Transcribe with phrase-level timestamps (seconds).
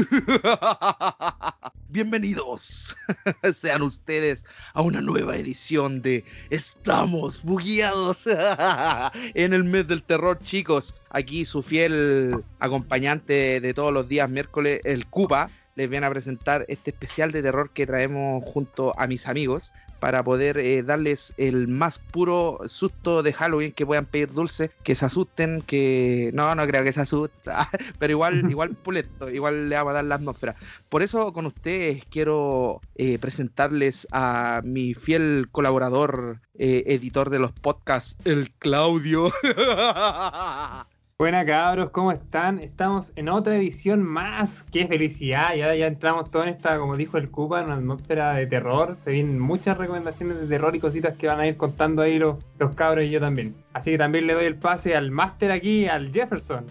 [1.88, 2.96] Bienvenidos
[3.52, 8.26] sean ustedes a una nueva edición de Estamos bugueados
[9.34, 10.94] en el mes del terror, chicos.
[11.10, 16.64] Aquí su fiel acompañante de todos los días miércoles, el Cuba, les viene a presentar
[16.68, 21.68] este especial de terror que traemos junto a mis amigos para poder eh, darles el
[21.68, 26.66] más puro susto de Halloween, que puedan pedir dulce, que se asusten, que no, no
[26.66, 27.54] creo que se asusten,
[27.98, 30.56] pero igual, igual puleto, igual le vamos a dar la atmósfera.
[30.88, 37.52] Por eso con ustedes quiero eh, presentarles a mi fiel colaborador, eh, editor de los
[37.52, 39.32] podcasts, el Claudio.
[41.20, 42.60] Buenas cabros, ¿cómo están?
[42.60, 44.64] Estamos en otra edición más.
[44.72, 45.54] ¡Qué felicidad!
[45.54, 48.96] Ya, ya entramos todo en esta, como dijo el Cuba, en una atmósfera de terror.
[49.04, 52.38] Se vienen muchas recomendaciones de terror y cositas que van a ir contando ahí los,
[52.58, 53.54] los cabros y yo también.
[53.74, 56.64] Así que también le doy el pase al máster aquí, al Jefferson.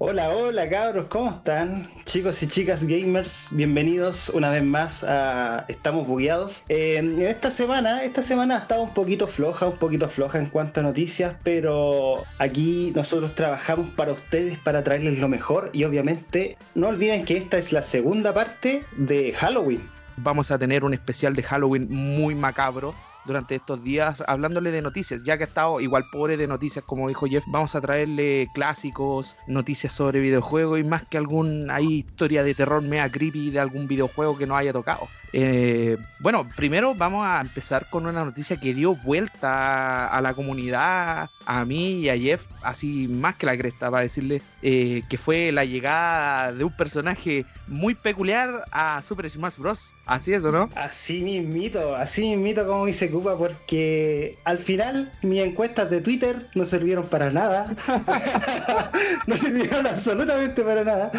[0.00, 1.90] Hola, hola cabros, ¿cómo están?
[2.04, 6.62] Chicos y chicas gamers, bienvenidos una vez más a Estamos Bugueados.
[6.68, 10.78] Eh, esta semana, esta semana ha estado un poquito floja, un poquito floja en cuanto
[10.78, 16.86] a noticias, pero aquí nosotros trabajamos para ustedes para traerles lo mejor y obviamente no
[16.86, 19.90] olviden que esta es la segunda parte de Halloween.
[20.16, 22.94] Vamos a tener un especial de Halloween muy macabro
[23.28, 27.08] durante estos días hablándole de noticias, ya que ha estado igual pobre de noticias, como
[27.08, 32.42] dijo Jeff, vamos a traerle clásicos, noticias sobre videojuegos y más que algún hay historia
[32.42, 35.08] de terror mea creepy de algún videojuego que nos haya tocado.
[35.32, 41.30] Eh, bueno, primero vamos a empezar con una noticia que dio vuelta a la comunidad,
[41.44, 45.52] a mí y a Jeff, así más que la cresta, para decirle eh, que fue
[45.52, 49.90] la llegada de un personaje muy peculiar a Super Smash Bros.
[50.06, 50.70] Así es, ¿o no?
[50.74, 56.64] Así mismito, así mismito como dice Cupa, porque al final mis encuestas de Twitter no
[56.64, 57.74] sirvieron para nada.
[59.26, 61.12] no sirvieron absolutamente para nada.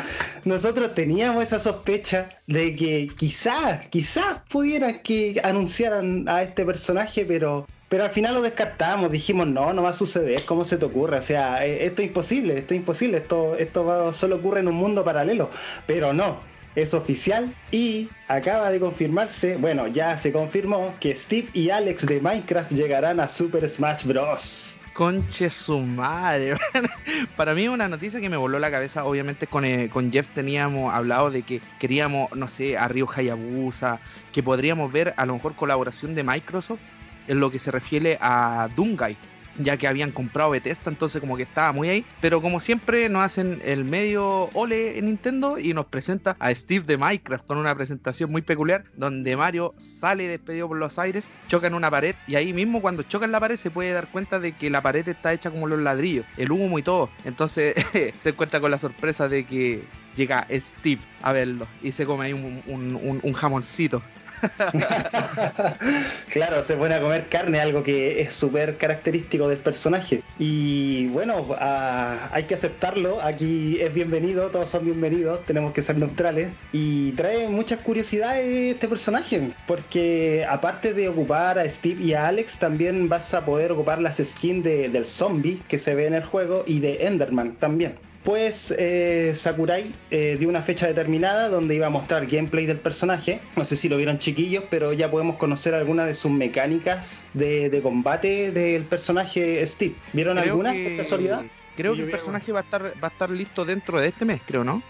[0.45, 3.87] Nosotros teníamos esa sospecha de que quizás
[4.49, 9.81] pudieran que anunciaran a este personaje, pero pero al final lo descartamos, dijimos, no, no
[9.81, 11.17] va a suceder, ¿cómo se te ocurre?
[11.17, 14.75] O sea, eh, esto es imposible, esto es imposible, esto, esto solo ocurre en un
[14.75, 15.49] mundo paralelo.
[15.87, 16.39] Pero no,
[16.75, 22.21] es oficial y acaba de confirmarse, bueno, ya se confirmó que Steve y Alex de
[22.21, 24.78] Minecraft llegarán a Super Smash Bros.
[24.99, 26.57] Conche su madre.
[27.37, 29.05] Para mí una noticia que me voló la cabeza.
[29.05, 34.01] Obviamente con, eh, con Jeff teníamos hablado de que queríamos, no sé, a Ryo Hayabusa,
[34.33, 36.81] que podríamos ver a lo mejor colaboración de Microsoft
[37.29, 39.15] en lo que se refiere a Dungai
[39.59, 42.05] ya que habían comprado Bethesda, entonces como que estaba muy ahí.
[42.21, 46.85] Pero como siempre nos hacen el medio ole en Nintendo y nos presenta a Steve
[46.85, 51.67] de Minecraft con una presentación muy peculiar donde Mario sale despedido por los aires, choca
[51.67, 54.39] en una pared y ahí mismo cuando choca en la pared se puede dar cuenta
[54.39, 57.09] de que la pared está hecha como los ladrillos, el humo y todo.
[57.25, 59.83] Entonces se encuentra con la sorpresa de que
[60.15, 64.01] llega Steve a verlo y se come ahí un, jamoncito.
[66.31, 70.21] claro, se pone a comer carne, algo que es súper característico del personaje.
[70.37, 73.21] Y bueno, ah, hay que aceptarlo.
[73.21, 76.49] Aquí es bienvenido, todos son bienvenidos, tenemos que ser neutrales.
[76.71, 82.57] Y trae muchas curiosidades este personaje, porque aparte de ocupar a Steve y a Alex,
[82.57, 86.23] también vas a poder ocupar las skins de, del zombie que se ve en el
[86.23, 88.08] juego y de Enderman también.
[88.23, 93.39] Pues eh, Sakurai eh, dio una fecha determinada donde iba a mostrar gameplay del personaje.
[93.55, 97.79] No sé si lo vieron chiquillos, pero ya podemos conocer algunas de sus mecánicas de,
[97.81, 99.95] combate del personaje Steve.
[100.13, 101.43] ¿Vieron algunas por casualidad?
[101.77, 104.41] Creo que el personaje va a estar va a estar listo dentro de este mes,
[104.45, 104.83] creo, ¿no?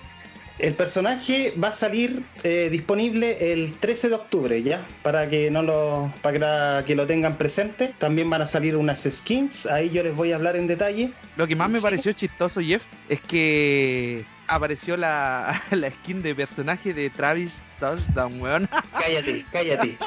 [0.60, 4.86] El personaje va a salir eh, disponible el 13 de octubre, ¿ya?
[5.04, 7.94] Para que no lo para que lo tengan presente.
[7.98, 11.14] También van a salir unas skins, ahí yo les voy a hablar en detalle.
[11.38, 16.94] Lo que más me pareció chistoso, Jeff, es que apareció la, la skin de personaje
[16.94, 18.70] de Travis Touchdown, weón.
[18.92, 19.98] Cállate, cállate.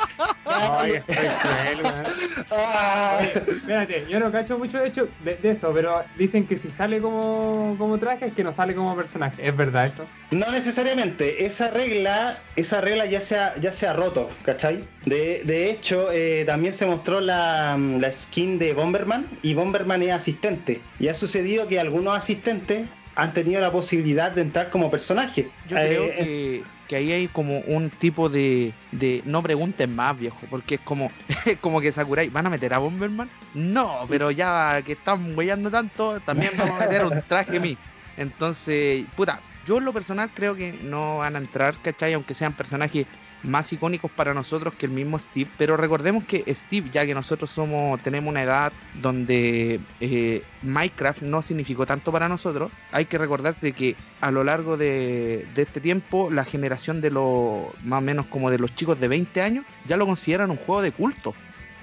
[0.45, 1.01] Ay,
[3.49, 7.77] Espérate, yo no cacho mucho de hecho de, eso, pero dicen que si sale como,
[7.79, 9.47] como traje es que no sale como personaje.
[9.47, 10.05] ¿Es verdad eso?
[10.31, 11.47] No necesariamente.
[11.47, 14.85] Esa regla, esa regla ya se ha, ya se ha roto, ¿cachai?
[15.07, 20.13] De, de hecho, eh, también se mostró la, la skin de Bomberman y Bomberman es
[20.13, 20.81] asistente.
[20.99, 25.49] Y ha sucedido que algunos asistentes han tenido la posibilidad de entrar como personaje.
[25.69, 30.39] Yo creo eh, que, ahí hay como un tipo de, de no pregunten más, viejo,
[30.51, 31.11] porque es como,
[31.61, 33.29] como que Sakurai, ¿van a meter a Bomberman?
[33.55, 37.77] No, pero ya que están huellando tanto, también vamos a meter un traje mí.
[38.17, 42.15] Entonces, puta, yo en lo personal creo que no van a entrar, ¿cachai?
[42.15, 43.07] Aunque sean personajes
[43.43, 45.51] más icónicos para nosotros que el mismo Steve.
[45.59, 51.43] Pero recordemos que Steve, ya que nosotros somos, tenemos una edad donde eh, Minecraft no
[51.43, 55.81] significó tanto para nosotros, hay que recordar de que a lo largo de, de este
[55.81, 59.65] tiempo, la generación de los más o menos como de los chicos de 20 años
[59.87, 61.35] ya lo consideran un juego de culto.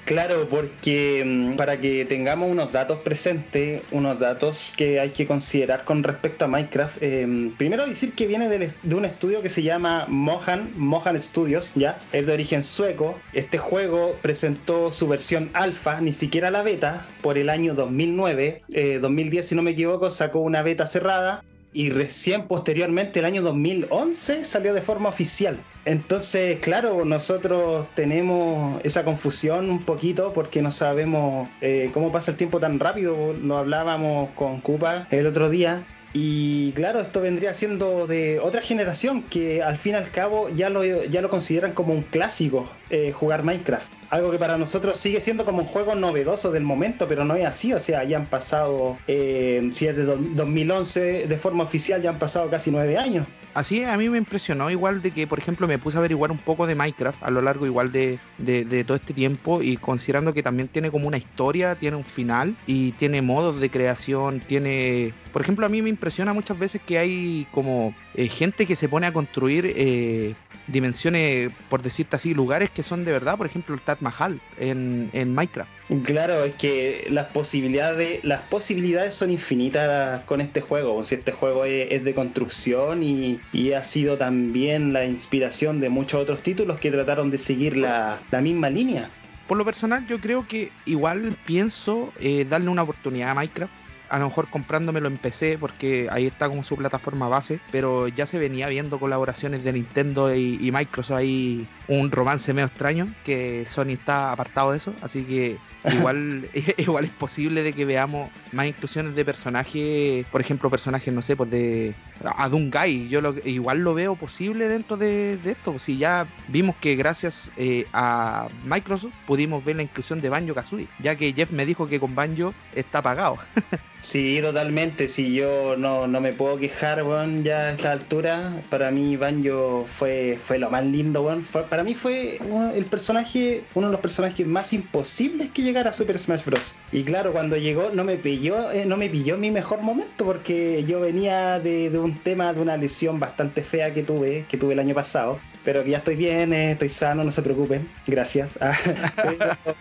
[0.10, 5.84] Claro, porque mm, para que tengamos unos datos presentes, unos datos que hay que considerar
[5.84, 10.08] con respecto a Minecraft, eh, primero decir que viene de, un estudio que se llama
[10.08, 13.20] Mohan, Mohan Studios, ya, es de origen sueco.
[13.34, 18.64] Este juego presentó su versión alfa, ni siquiera la beta, por el año 2009.
[18.74, 23.42] Eh, 2010, si no me equivoco, sacó una beta cerrada y recién posteriormente, el año
[23.42, 25.58] 2011, salió de forma oficial.
[25.86, 32.38] Entonces, claro, nosotros tenemos esa confusión un poquito porque no sabemos eh, cómo pasa el
[32.38, 33.34] tiempo tan rápido.
[33.34, 35.86] Lo hablábamos con Cupa el otro día.
[36.12, 40.70] Y claro, esto vendría siendo de otra generación que al fin y al cabo ya
[40.70, 43.88] lo, ya lo consideran como un clásico eh, jugar Minecraft.
[44.10, 47.46] Algo que para nosotros sigue siendo como un juego novedoso del momento, pero no es
[47.46, 47.72] así.
[47.74, 52.18] O sea, ya han pasado, eh, si es de 2011 de forma oficial, ya han
[52.18, 53.28] pasado casi nueve años.
[53.54, 56.38] Así a mí me impresionó igual de que, por ejemplo, me puse a averiguar un
[56.38, 60.44] poco de Minecraft a lo largo igual de, de, todo este tiempo y considerando que
[60.44, 65.14] también tiene como una historia, tiene un final y tiene modos de creación, tiene...
[65.34, 68.88] Por ejemplo, a mí me impresiona muchas veces que hay como eh, gente que se
[68.88, 70.36] pone a construir
[70.72, 75.34] dimensiones, por decirte así, lugares son de verdad, por ejemplo, el Taj Mahal en, en
[75.34, 75.70] Minecraft.
[76.04, 81.02] Claro, es que las posibilidades, las posibilidades son infinitas con este juego.
[81.02, 85.90] Si este juego es, es de construcción y, y, ha sido también la inspiración de
[85.90, 89.10] muchos otros títulos que trataron de seguir la, la misma línea.
[89.48, 93.79] Por lo personal, yo creo que igual pienso eh, darle una oportunidad a Minecraft
[94.10, 98.26] a lo mejor comprándomelo en PC porque ahí está como su plataforma base, pero ya
[98.26, 103.66] se venía viendo colaboraciones de Nintendo y, y Microsoft ahí un romance medio extraño que
[103.66, 105.58] Sony está apartado de eso, así que
[105.92, 111.22] igual, igual es posible de que veamos más inclusiones de personajes, por ejemplo, personajes, no
[111.22, 111.94] sé, pues de
[112.38, 116.96] Adungai, yo lo, igual lo veo posible dentro de, de esto, si ya vimos que
[116.96, 121.66] gracias eh, a Microsoft pudimos ver la inclusión de Banjo Kazooie, ya que Jeff me
[121.66, 123.38] dijo que con Banjo está pagado.
[124.02, 125.10] Sí, totalmente.
[125.10, 128.62] Si yo no, no me puedo quejar, weón, ya a esta altura.
[128.70, 131.42] Para mí, Banjo fue, fue lo más lindo.
[131.42, 132.40] Fue, para mí fue
[132.76, 136.76] el personaje, uno de los personajes más imposibles que llegar a Super Smash Bros.
[136.92, 140.84] Y claro, cuando llegó no me pilló, eh, no me pilló mi mejor momento porque
[140.84, 144.74] yo venía de, de, un tema, de una lesión bastante fea que tuve, que tuve
[144.74, 145.40] el año pasado.
[145.70, 147.88] Pero que ya estoy bien, eh, estoy sano, no se preocupen.
[148.08, 148.58] Gracias.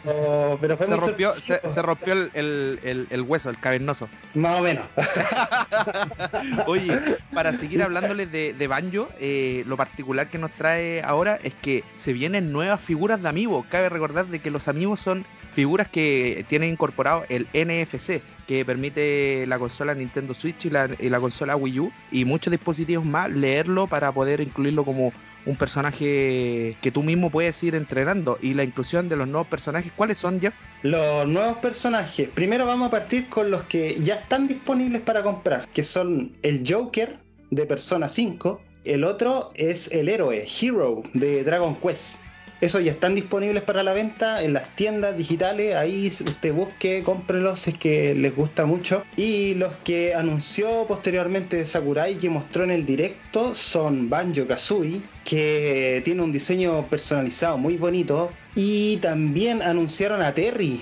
[0.04, 4.06] pero, pero, fue se, rompió, se, se, rompió el, el, el, el hueso, el cavernoso.
[4.34, 4.84] Más o menos.
[6.66, 6.92] Oye,
[7.32, 11.82] para seguir hablándoles de, de Banjo, eh, lo particular que nos trae ahora es que
[11.96, 13.64] se vienen nuevas figuras de amigos.
[13.70, 15.24] Cabe recordar de que los amigos son
[15.54, 21.08] figuras que tienen incorporado el NFC, que permite la consola Nintendo Switch y la, y
[21.08, 25.12] la consola Wii U y muchos dispositivos más leerlo para poder incluirlo como
[25.48, 29.90] un personaje que tú mismo puedes ir entrenando y la inclusión de los nuevos personajes,
[29.96, 30.54] ¿cuáles son, Jeff?
[30.82, 35.66] Los nuevos personajes, primero vamos a partir con los que ya están disponibles para comprar,
[35.68, 37.14] que son el Joker
[37.50, 42.20] de Persona 5, el otro es el héroe, Hero de Dragon Quest.
[42.60, 45.76] Esos ya están disponibles para la venta en las tiendas digitales.
[45.76, 49.04] Ahí usted busque, cómprelos si es que les gusta mucho.
[49.16, 56.02] Y los que anunció posteriormente Sakurai que mostró en el directo son Banjo Kazooie, que
[56.04, 58.30] tiene un diseño personalizado muy bonito.
[58.56, 60.80] Y también anunciaron a Terry,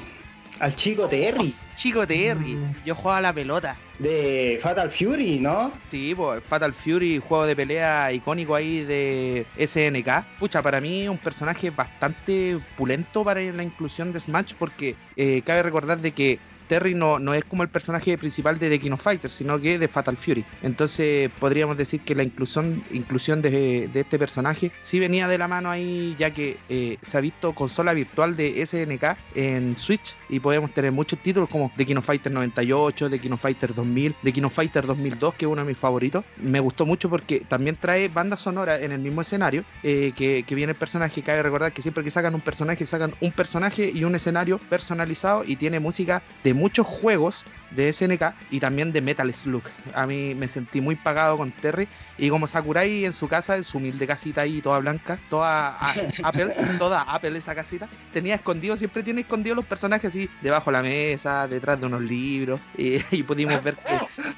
[0.61, 1.55] al chico Terry.
[1.75, 3.77] Chico Terry, yo jugaba a la pelota.
[3.99, 5.73] De Fatal Fury, ¿no?
[5.91, 10.39] Sí, pues Fatal Fury, juego de pelea icónico ahí de SNK.
[10.39, 15.63] Pucha, para mí un personaje bastante pulento para la inclusión de Smash porque eh, cabe
[15.63, 19.03] recordar de que Terry no, no es como el personaje principal de The King of
[19.03, 20.45] Fighters, sino que de Fatal Fury.
[20.63, 25.49] Entonces podríamos decir que la inclusión, inclusión de, de este personaje sí venía de la
[25.49, 30.41] mano ahí, ya que eh, se ha visto consola virtual de SNK en Switch y
[30.41, 34.15] podemos tener muchos títulos como The King of Fighters 98, The King of Fighters 2000,
[34.23, 36.25] The King of Fighters 2002, que es uno de mis favoritos.
[36.37, 40.55] Me gustó mucho porque también trae banda sonora en el mismo escenario eh, que, que
[40.55, 41.23] viene el personaje.
[41.23, 45.45] Cabe recordar que siempre que sacan un personaje, sacan un personaje y un escenario personalizado
[45.45, 49.63] y tiene música de muchos juegos de SNK y también de Metal Slug.
[49.95, 53.65] A mí me sentí muy pagado con Terry y como Sakurai en su casa, en
[53.65, 55.95] su humilde casita ahí, toda blanca, toda a,
[56.25, 60.77] Apple, toda Apple esa casita, tenía escondido, siempre tiene escondido los personajes así, debajo de
[60.77, 63.97] la mesa, detrás de unos libros, y, y pudimos ver que...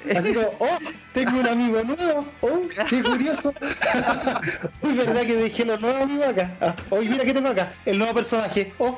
[0.17, 0.77] Así como, oh,
[1.13, 3.53] tengo un amigo nuevo, oh, qué curioso.
[4.81, 6.55] Uy, verdad que dejé lo nuevo amigo acá.
[6.61, 7.71] Ah, Oye, mira qué tengo acá.
[7.85, 8.73] El nuevo personaje.
[8.79, 8.97] Oh.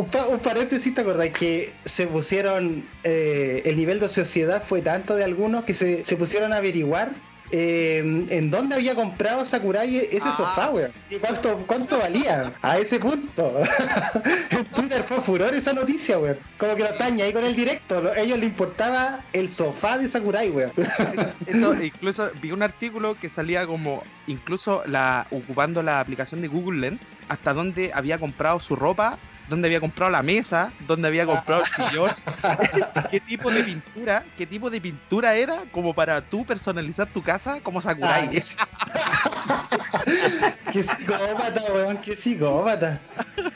[0.00, 1.28] Un, pa- un paréntesis, ¿te acordás?
[1.28, 6.16] Que se pusieron, eh, el nivel de sociedad fue tanto de algunos que se, se
[6.16, 7.10] pusieron a averiguar
[7.52, 7.98] eh,
[8.30, 10.32] en dónde había comprado Sakurai ese Ah.
[10.32, 10.92] sofá, weón.
[11.10, 12.50] ¿Y cuánto, cuánto valía?
[12.62, 13.60] A ese punto.
[14.50, 16.38] en Twitter fue furor esa noticia, weón.
[16.56, 17.98] Como que lo taña ahí con el directo.
[18.16, 20.70] A ellos les importaba el sofá de Sakurai, weón.
[21.46, 26.80] Esto, incluso vi un artículo que salía como, incluso la ocupando la aplicación de Google
[26.80, 29.18] Lens, hasta dónde había comprado su ropa,
[29.50, 32.10] dónde había comprado la mesa, dónde había comprado el sillón,
[33.10, 37.60] qué tipo de pintura, qué tipo de pintura era como para tú personalizar tu casa
[37.60, 38.28] como Sakurai.
[38.28, 38.56] Ah, Es-
[40.72, 43.00] Qué psicópata, weón, qué psicópata.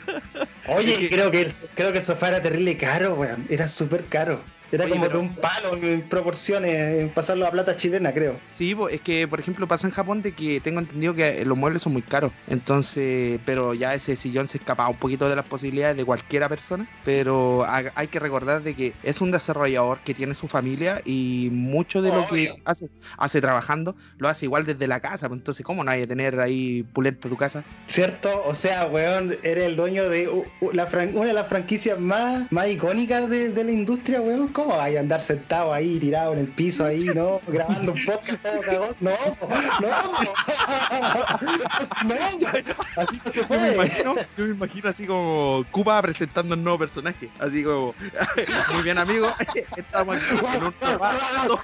[0.67, 3.45] Oye, creo que creo que el sofá era terrible caro, weón.
[3.49, 4.41] Era súper caro.
[4.71, 8.37] Era Oye, como pero- de un palo en proporciones, en pasarlo a plata chilena, creo.
[8.53, 11.81] Sí, es que por ejemplo pasa en Japón de que tengo entendido que los muebles
[11.81, 15.95] son muy caros, entonces, pero ya ese sillón se escapa un poquito de las posibilidades
[15.97, 20.33] de cualquiera persona, pero ha- hay que recordar de que es un desarrollador que tiene
[20.35, 22.55] su familia y mucho de lo que Obvio.
[22.65, 26.07] hace, hace trabajando lo hace igual desde la casa, pues entonces cómo no hay que
[26.07, 27.63] tener ahí pulenta tu casa.
[27.85, 28.43] ¿Cierto?
[28.45, 30.27] O sea, weón, eres el dueño de
[30.61, 30.85] una
[31.25, 34.47] de las franquicias más, más icónicas de, de la industria, weón.
[34.55, 37.41] ¿Cómo vas a andar sentado ahí, tirado en el piso ahí, no?
[37.45, 38.95] Grabando un podcast todo cagón.
[39.01, 39.11] No,
[39.81, 39.89] no,
[40.21, 40.33] no,
[42.95, 43.75] así no se Yo me puede.
[43.75, 47.93] imagino, yo me imagino así como Cuba presentando un nuevo personaje, así como
[48.73, 49.27] muy bien amigo,
[49.75, 51.59] estamos aquí en un trabajo.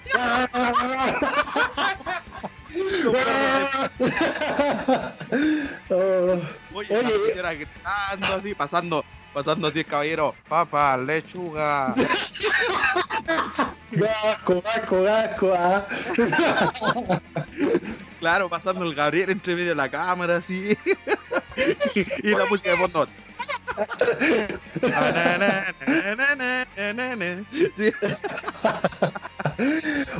[5.89, 6.41] Oh,
[6.74, 11.93] Oye, Oye, gritando así, pasando, pasando así el caballero, papa, lechuga.
[13.91, 15.53] gasco, gasco, gasco.
[15.55, 15.88] ah.
[18.19, 20.77] Claro, pasando el Gabriel entre medio de la cámara así.
[21.95, 23.07] y la música de fondo.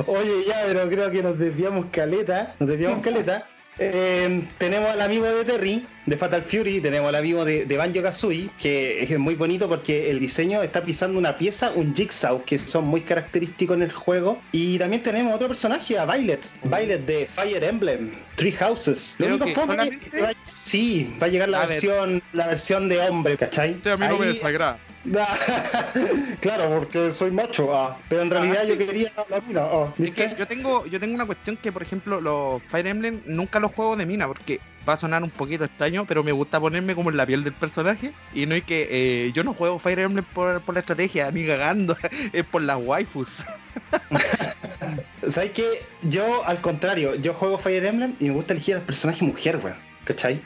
[0.06, 2.54] Oye, ya, pero creo que nos desviamos caleta.
[2.58, 3.46] Nos desviamos caleta.
[3.78, 8.02] Eh, tenemos al amigo de Terry, de Fatal Fury, tenemos al amigo de, de Banjo
[8.02, 12.58] Kazooie, que es muy bonito porque el diseño está pisando una pieza, un jigsaw, que
[12.58, 14.40] son muy característicos en el juego.
[14.52, 19.16] Y también tenemos otro personaje, a Violet, Violet de Fire Emblem, Three Houses.
[19.18, 21.60] Lo Creo único que fome es solamente- que va- sí, va a llegar la A
[21.60, 21.68] ver.
[21.70, 23.72] versión, la versión de hombre, ¿cachai?
[23.72, 24.78] Este a mí no me Ahí- desagrada.
[26.40, 29.66] claro, porque soy macho, ah, pero en realidad yo quería la mina,
[29.98, 33.58] Es que yo tengo, yo tengo una cuestión que, por ejemplo, los Fire Emblem nunca
[33.58, 36.94] los juego de mina, porque va a sonar un poquito extraño, pero me gusta ponerme
[36.94, 38.12] como en la piel del personaje.
[38.32, 38.88] Y no hay que.
[38.90, 41.96] eh, yo no juego Fire Emblem por, por la estrategia, ni cagando,
[42.32, 43.38] es por las waifus.
[45.28, 45.82] ¿Sabes qué?
[46.02, 49.76] Yo, al contrario, yo juego Fire Emblem y me gusta elegir al personaje mujer, weón.
[50.04, 50.40] ¿Cachai?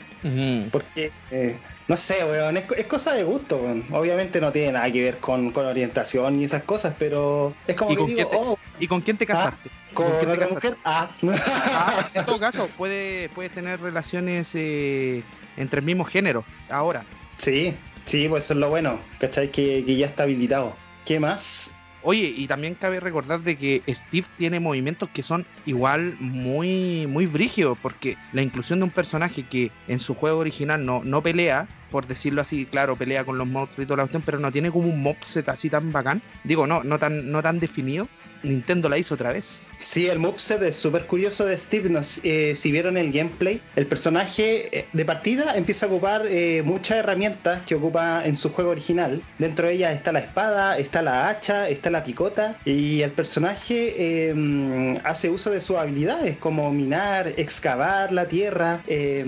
[0.71, 1.57] Porque, eh,
[1.87, 3.83] no sé, weón, es, es cosa de gusto, weón.
[3.91, 7.91] Obviamente no tiene nada que ver con, con orientación y esas cosas, pero es como
[7.91, 9.69] ¿Y que con digo, quién te- oh, ¿Y con quién te casaste?
[9.93, 10.67] con quién te otra casaste?
[10.69, 11.09] mujer, ah.
[11.71, 15.23] Ah, en todo caso, puede, puedes tener relaciones eh,
[15.55, 17.03] entre el mismo género, ahora.
[17.37, 17.73] sí,
[18.05, 19.49] sí, pues eso es lo bueno, ¿cachai?
[19.51, 20.75] Que, que ya está habilitado.
[21.05, 21.71] ¿Qué más?
[22.03, 27.25] Oye, y también cabe recordar de que Steve tiene movimientos que son igual muy, muy
[27.25, 31.67] brígidos, porque la inclusión de un personaje que en su juego original no, no pelea,
[31.89, 34.71] por decirlo así, claro, pelea con los monstruos y toda la cuestión, pero no tiene
[34.71, 38.07] como un mobset así tan bacán, digo, no, no tan, no tan definido,
[38.43, 39.61] Nintendo la hizo otra vez.
[39.79, 41.89] Sí, el moveset es súper curioso de Steve.
[41.89, 46.63] Nos- eh, si vieron el gameplay, el personaje eh, de partida empieza a ocupar eh,
[46.65, 49.21] muchas herramientas que ocupa en su juego original.
[49.37, 52.57] Dentro de ellas está la espada, está la hacha, está la picota.
[52.65, 53.93] Y el personaje
[54.29, 58.81] eh, hace uso de sus habilidades como minar, excavar la tierra.
[58.87, 59.23] eh,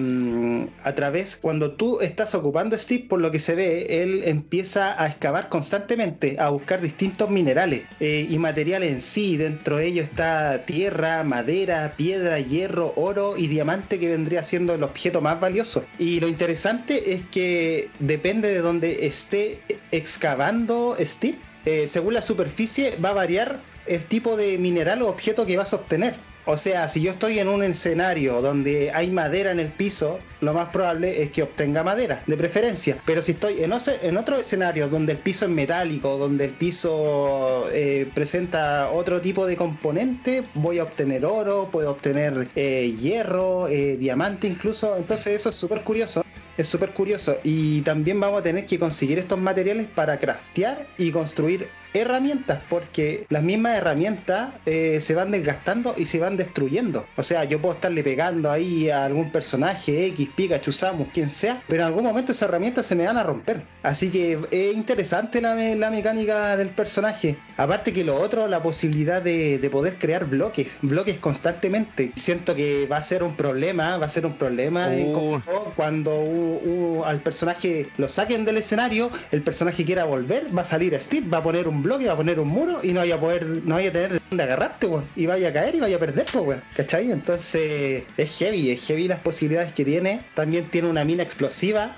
[0.84, 5.08] a través, cuando tú estás ocupando Steve, por lo que se ve, él empieza a
[5.08, 9.38] excavar constantemente, a buscar distintos minerales y materiales sí.
[9.38, 14.84] Dentro de ello está tierra, madera, piedra, hierro, oro y diamante que vendría siendo el
[14.84, 15.86] objeto más valioso.
[15.98, 22.96] Y lo interesante es que depende de donde esté excavando Steve, eh, según la superficie
[23.03, 26.15] va a variar el tipo de mineral o objeto que vas a obtener.
[26.51, 30.51] O sea, si yo estoy en un escenario donde hay madera en el piso, lo
[30.51, 32.98] más probable es que obtenga madera, de preferencia.
[33.06, 33.72] Pero si estoy en,
[34.18, 39.56] otro escenario donde el piso es metálico, donde el piso eh, presenta otro tipo de
[39.56, 44.98] componente, voy a obtener oro, puedo obtener eh, hierro, eh, diamante incluso.
[44.98, 46.24] Entonces eso es súper curioso.
[46.60, 47.38] Es súper curioso.
[47.42, 53.25] Y también vamos a tener que conseguir estos materiales para craftear y construir herramientas, porque
[53.30, 57.06] las mismas herramientas eh, se van desgastando y se van destruyendo.
[57.16, 61.63] O sea, yo puedo estarle pegando ahí a algún personaje X, Pikachu, Samus, quien sea,
[61.70, 63.62] pero en algún momento esas herramientas se me van a romper.
[63.82, 67.38] Así que es interesante la, la mecánica del personaje.
[67.60, 72.13] Aparte que lo otro, la posibilidad de, poder crear bloques, bloques constantemente.
[72.16, 75.42] Siento que va a ser un problema, va a ser un problema uh.
[75.75, 81.28] cuando al personaje lo saquen del escenario, el personaje quiera volver, va a salir Steve,
[81.28, 83.46] va a poner un bloque, va a poner un muro y no vaya a poder,
[83.46, 84.88] no vaya a tener de dónde agarrarte,
[85.18, 87.12] Y vaya a caer y vaya a perder, pues, ¿Cachai?
[87.12, 90.22] Entonces es heavy, es heavy las posibilidades que tiene.
[90.34, 91.94] También tiene una mina explosiva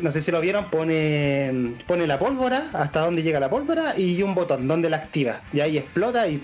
[0.00, 4.22] no sé si lo vieron, pone, pone la pólvora, hasta donde llega la pólvora, y
[4.22, 5.40] un botón donde la activa.
[5.52, 6.40] Y ahí explota y,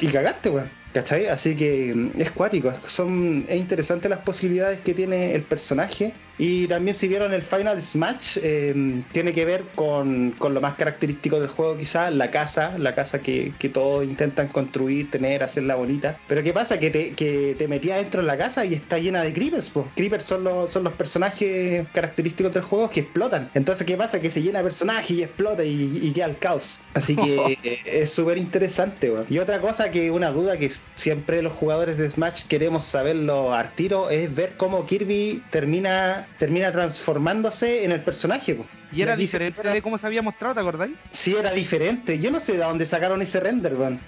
[0.00, 0.82] y cagaste, weón.
[0.92, 1.26] ¿Cachai?
[1.26, 6.12] Así que mm, es cuático, son, es interesante las posibilidades que tiene el personaje
[6.44, 11.38] y también si vieron el Final Smash, em, tiene que ver con, lo más característico
[11.38, 16.18] del juego quizás, la casa, la casa que, todos intentan construir, tener, hacerla bonita.
[16.26, 16.80] Pero ¿qué pasa?
[16.80, 19.70] Que te, que te metías dentro de la casa y está llena de creepers.
[19.70, 19.86] Pues.
[19.94, 23.48] Creepers son los, son los personajes característicos del juego que explotan.
[23.54, 24.18] Entonces, ¿qué pasa?
[24.18, 26.80] Que se llena de personajes y explota y, queda el caos.
[26.94, 29.12] Así que es súper interesante.
[29.30, 33.72] Y otra cosa que una duda que siempre los jugadores de Smash queremos saberlo al
[33.76, 38.56] tiro es ver cómo Kirby termina termina transformándose en el personaje.
[38.92, 40.94] Y era diferente de cómo se había mostrado, ¿te acordáis?
[41.10, 42.18] Sí, era diferente.
[42.18, 44.00] Yo no sé de dónde sacaron ese render, weón.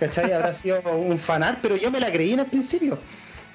[0.00, 0.32] ¿Cachai?
[0.32, 2.98] Habrá sido un fanar, pero yo me la creí en el principio.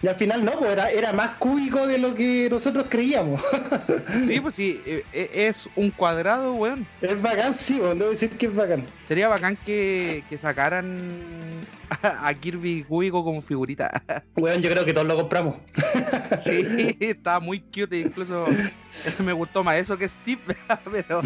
[0.01, 3.41] Y al final no, pues era, era más cúbico de lo que nosotros creíamos.
[4.27, 6.87] sí, pues sí, e, e, es un cuadrado, weón.
[7.01, 8.85] Es bacán, sí, weón, debo decir que es bacán.
[9.07, 10.87] Sería bacán que, que sacaran
[12.01, 14.03] a Kirby cúbico como figurita.
[14.37, 15.55] Weón, yo creo que todos lo compramos.
[16.43, 18.45] sí, estaba muy cute, incluso
[19.23, 20.39] me gustó más eso que Steve,
[20.91, 21.21] pero...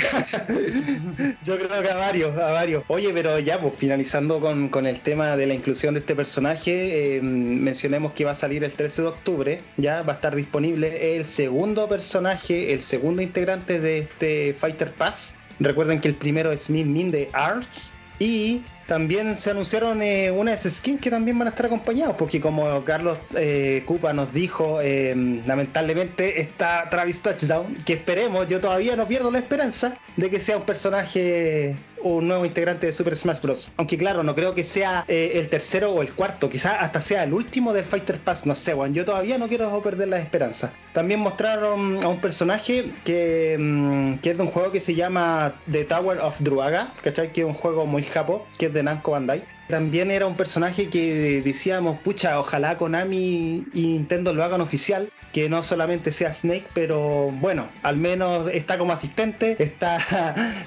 [1.43, 2.83] yo creo que a varios, a varios.
[2.87, 7.17] Oye, pero ya, pues finalizando con, con el tema de la inclusión de este personaje,
[7.17, 11.15] eh, mencionemos que va a salir el 13 de octubre, ya va a estar disponible
[11.15, 15.35] el segundo personaje, el segundo integrante de este Fighter Pass.
[15.59, 20.63] Recuerden que el primero es Min Min de Arts y también se anunciaron eh, unas
[20.63, 25.15] skins que también van a estar acompañados, porque como Carlos eh, Cupa nos dijo, eh,
[25.45, 30.57] lamentablemente está Travis Touchdown, que esperemos, yo todavía no pierdo la esperanza de que sea
[30.57, 33.69] un personaje un nuevo integrante de Super Smash Bros.
[33.77, 37.23] Aunque claro, no creo que sea eh, el tercero o el cuarto, quizás hasta sea
[37.23, 40.73] el último del Fighter Pass, no sé, bueno, yo todavía no quiero perder la esperanza.
[40.93, 45.55] También mostraron a un personaje que, mm, que es de un juego que se llama
[45.71, 47.31] The Tower of Druaga, ¿cachai?
[47.31, 49.43] Que es un juego muy japo, que es de Namco Bandai.
[49.73, 55.49] También era un personaje que decíamos, pucha, ojalá Konami y Nintendo lo hagan oficial, que
[55.49, 59.97] no solamente sea Snake, pero bueno, al menos está como asistente, está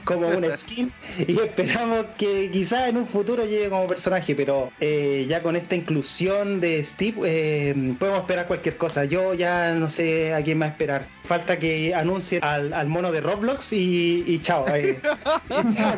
[0.04, 5.24] como un skin y esperamos que quizás en un futuro llegue como personaje, pero eh,
[5.28, 9.04] ya con esta inclusión de Steve eh, podemos esperar cualquier cosa.
[9.04, 11.06] Yo ya no sé a quién más esperar.
[11.22, 14.64] Falta que anuncie al, mono de Roblox y, chao.
[14.68, 14.98] Eh.
[15.70, 15.96] ya,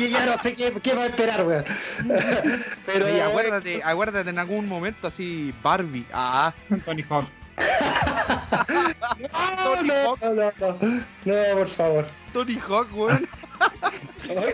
[0.00, 1.64] ya, no sé qué, qué va a esperar, weón.
[2.84, 6.06] Pero y acuérdate, acuérdate en algún momento así, Barbie.
[6.12, 6.52] Ah,
[6.84, 7.26] Tony Hawk.
[9.18, 10.78] no, no, no, no,
[11.24, 12.06] no, por favor.
[12.32, 13.28] Tony Hawk, weón.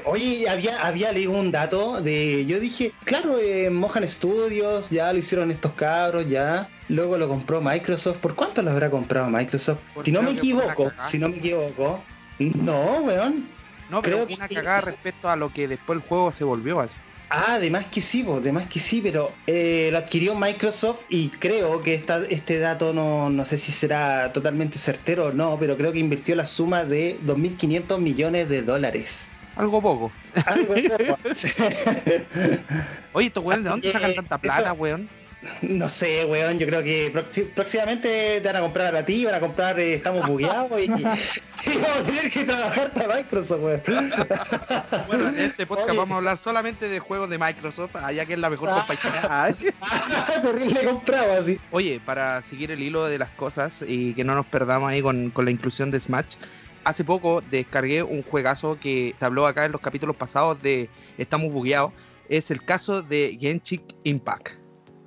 [0.05, 2.45] Oye, había, había leído un dato de.
[2.47, 6.69] Yo dije, claro, eh, Mohan Studios, ya lo hicieron estos cabros, ya.
[6.89, 8.19] Luego lo compró Microsoft.
[8.19, 9.81] ¿Por cuánto lo habrá comprado Microsoft?
[10.05, 12.03] si no me equivoco, si no me equivoco.
[12.39, 13.49] No, weón.
[13.91, 16.95] No, pero Creo una cagada respecto a lo que después el juego se volvió así.
[17.35, 21.95] Ah, además que sí, además que sí, pero eh, lo adquirió Microsoft y creo que
[21.95, 25.99] esta, este dato no, no sé si será totalmente certero o no, pero creo que
[25.99, 29.31] invirtió la suma de 2.500 millones de dólares.
[29.57, 30.13] Algo poco.
[30.45, 31.19] Algo poco.
[33.15, 35.09] Oye, estos weón, ¿de dónde sacan tanta plata, weón?
[35.63, 37.11] No sé, weón, yo creo que
[37.55, 41.09] próximamente te van a comprar a ti, van a comprar eh, Estamos bugueados y, vamos
[41.99, 43.83] a tener que trabajar para Microsoft, weón.
[45.09, 48.39] Bueno, en este podcast vamos a hablar solamente de juegos de Microsoft, allá que es
[48.39, 48.85] la mejor ah.
[48.87, 49.73] compañía.
[50.43, 51.59] Terrible comprado así.
[51.73, 55.31] Oye, para seguir el hilo de las cosas y que no nos perdamos ahí con,
[55.31, 56.37] con la inclusión de Smash,
[56.85, 61.53] hace poco descargué un juegazo que te habló acá en los capítulos pasados de Estamos
[61.53, 61.93] bugueados.
[62.29, 64.62] Es el caso de Genshin Impact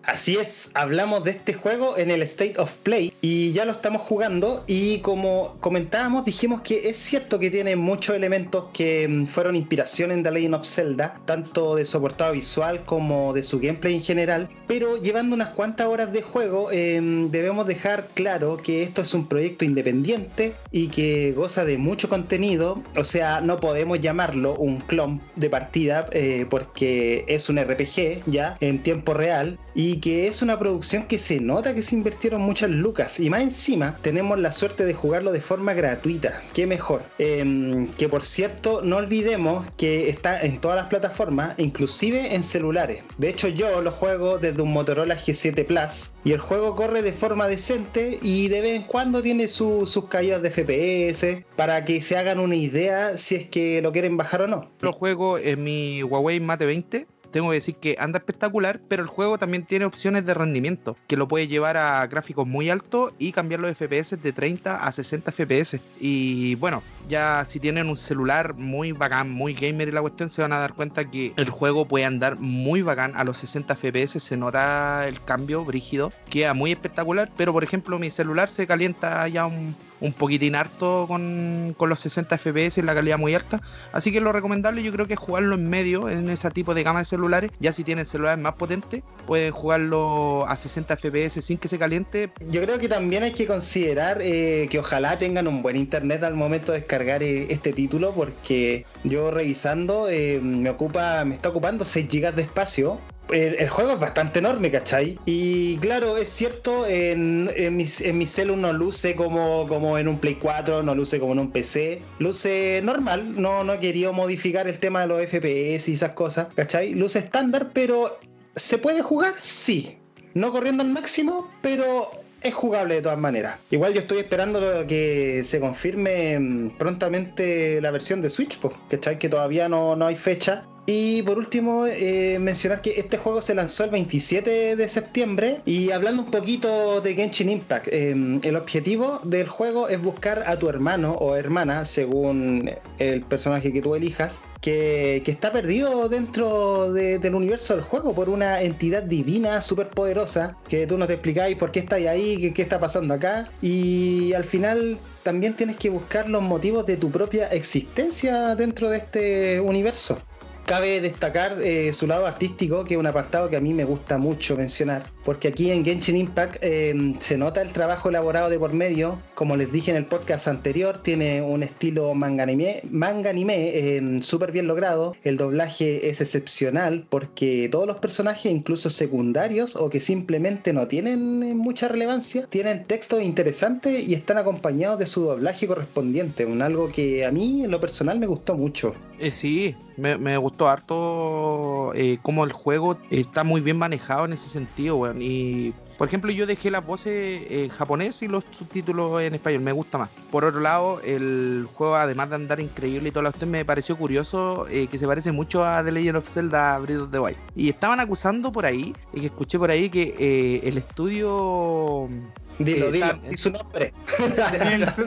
[0.06, 4.04] Así es, hablamos de este juego en el State of Play y ya lo estamos
[4.04, 9.56] jugando y como comentábamos dijimos que es cierto que tiene muchos elementos que mm, fueron
[9.56, 13.96] inspiración en The Legend of Zelda, tanto de su portada visual como de su gameplay
[13.96, 19.02] en general, pero llevando unas cuantas horas de juego em, debemos dejar claro que esto
[19.02, 24.54] es un proyecto independiente y que goza de mucho contenido, o sea, no podemos llamarlo
[24.56, 30.28] un clon de partida eh, porque es un RPG ya en tiempo real y que
[30.28, 34.40] es una producción que se nota que se invirtieron muchas lucas y más encima tenemos
[34.40, 37.04] la suerte de jugarlo de forma gratuita, qué mejor.
[37.18, 43.04] Em, que por cierto, no olvidemos que está en todas las plataformas, inclusive en celulares.
[43.18, 47.12] De hecho, yo lo juego desde un Motorola G7 Plus y el juego corre de
[47.12, 52.18] forma decente y de vez en cuando tiene sus caídas de FPS para que se
[52.18, 54.72] hagan una idea si es que lo quieren bajar o no.
[54.82, 59.10] Lo juego en mi Huawei Mate 20 tengo que decir que anda espectacular, pero el
[59.10, 63.34] juego también tiene opciones de rendimiento, que lo puede llevar a gráficos muy altos y
[63.34, 65.82] cambiar los FPS de 30 a 60 FPS.
[66.00, 70.44] Y bueno, ya si tienen un celular muy bacán, muy gamer y la cuestión, se
[70.44, 74.24] van a dar cuenta que el juego puede andar muy bacán a los 60 FPS,
[74.24, 79.28] se nota el cambio brígido, queda muy espectacular, pero por ejemplo mi celular se calienta
[79.28, 83.62] ya un un poquitín harto con, los 60 FPS y la calidad muy alta.
[83.92, 86.84] Así que lo recomendable yo creo que es jugarlo en medio, en ese tipo de
[86.84, 87.52] gama de celulares.
[87.60, 92.30] Ya si tienen celulares más potentes, pueden jugarlo a 60 FPS sin que se caliente.
[92.50, 96.36] Yo creo que también hay que considerar eh, que ojalá tengan un buen internet al
[96.36, 101.86] momento de descargar eh, este título, porque yo revisando eh, me ocupa, me está ocupando
[101.86, 103.00] 6 GB de espacio
[103.32, 105.20] el, juego es bastante enorme, ¿cachai?
[105.26, 110.20] Y claro, es cierto, en, en, mi, en celu no luce como, como en un
[110.20, 114.68] Play 4, no luce como en un PC, luce normal, no, no he querido modificar
[114.68, 116.94] el tema de los FPS y esas cosas, ¿cachai?
[116.94, 118.20] Luce estándar, pero
[118.56, 119.34] ¿se puede jugar?
[119.36, 119.98] Sí.
[120.34, 122.10] No corriendo al máximo, pero
[122.42, 123.58] es jugable de todas maneras.
[123.72, 128.60] Igual yo estoy esperando que se confirme mm, prontamente la versión de Switch,
[128.90, 129.18] ¿cachai?
[129.18, 130.62] Que todavía no, no hay fecha.
[130.86, 135.62] Y por último, eh, mencionar que este juego se lanzó el 27 de septiembre.
[135.66, 140.60] Y hablando un poquito de Genshin Impact, em, el objetivo del juego es buscar a
[140.60, 142.70] tu hermano o hermana, según
[143.00, 148.62] el personaje que tú elijas, que, está perdido dentro del universo del juego por una
[148.62, 152.62] entidad divina súper poderosa que tú no te explicáis por qué está ahí, qué, qué
[152.62, 153.50] está pasando acá.
[153.62, 158.98] Y al final también tienes que buscar los motivos de tu propia existencia dentro de
[158.98, 160.20] este universo.
[160.66, 164.18] Cabe destacar eh, su lado artístico, que es un apartado que a mí me gusta
[164.18, 168.74] mucho mencionar, porque aquí en Genshin Impact em, se nota el trabajo elaborado de por
[168.74, 169.20] medio.
[169.36, 174.24] Como les dije en el podcast anterior, tiene un estilo manga anime, manga anime em,
[174.24, 175.16] súper bien logrado.
[175.24, 181.44] El doblaje es excepcional porque todos los personajes, incluso secundarios o que simplemente no tienen
[181.44, 186.44] eh, mucha relevancia, tienen textos interesantes y están acompañados de su doblaje correspondiente.
[186.44, 188.96] Un algo que a mí en lo personal me gustó mucho.
[189.20, 194.50] Eh, sí, me, gustó harto eh, cómo el juego está muy bien manejado en ese
[194.50, 195.22] sentido, weón.
[195.22, 199.72] Y por ejemplo, yo dejé las voces en japonés y los subtítulos en español, me
[199.72, 200.10] gusta más.
[200.32, 203.96] Por otro lado, el juego, además de andar increíble y todo lo que me pareció
[203.96, 207.38] curioso eh, que se parece mucho a The Legend of Zelda Breath of the Wild.
[207.56, 212.10] Y estaban acusando por ahí, y que escuché por ahí que eh, el estudio
[212.60, 213.94] Dilo, dilo, di su nombre.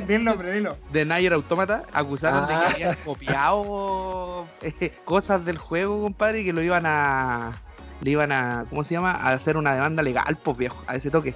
[0.07, 0.77] Di el nombre, dilo.
[0.93, 2.71] De Nier Automata acusaron de que ah.
[2.75, 7.63] habían copiado eh, cosas del juego, compadre, y que lo iban a.
[8.03, 8.67] Le iban a.
[8.69, 9.13] ¿Cómo se llama?
[9.13, 11.35] A hacer una demanda legal, pues viejo, a ese toque.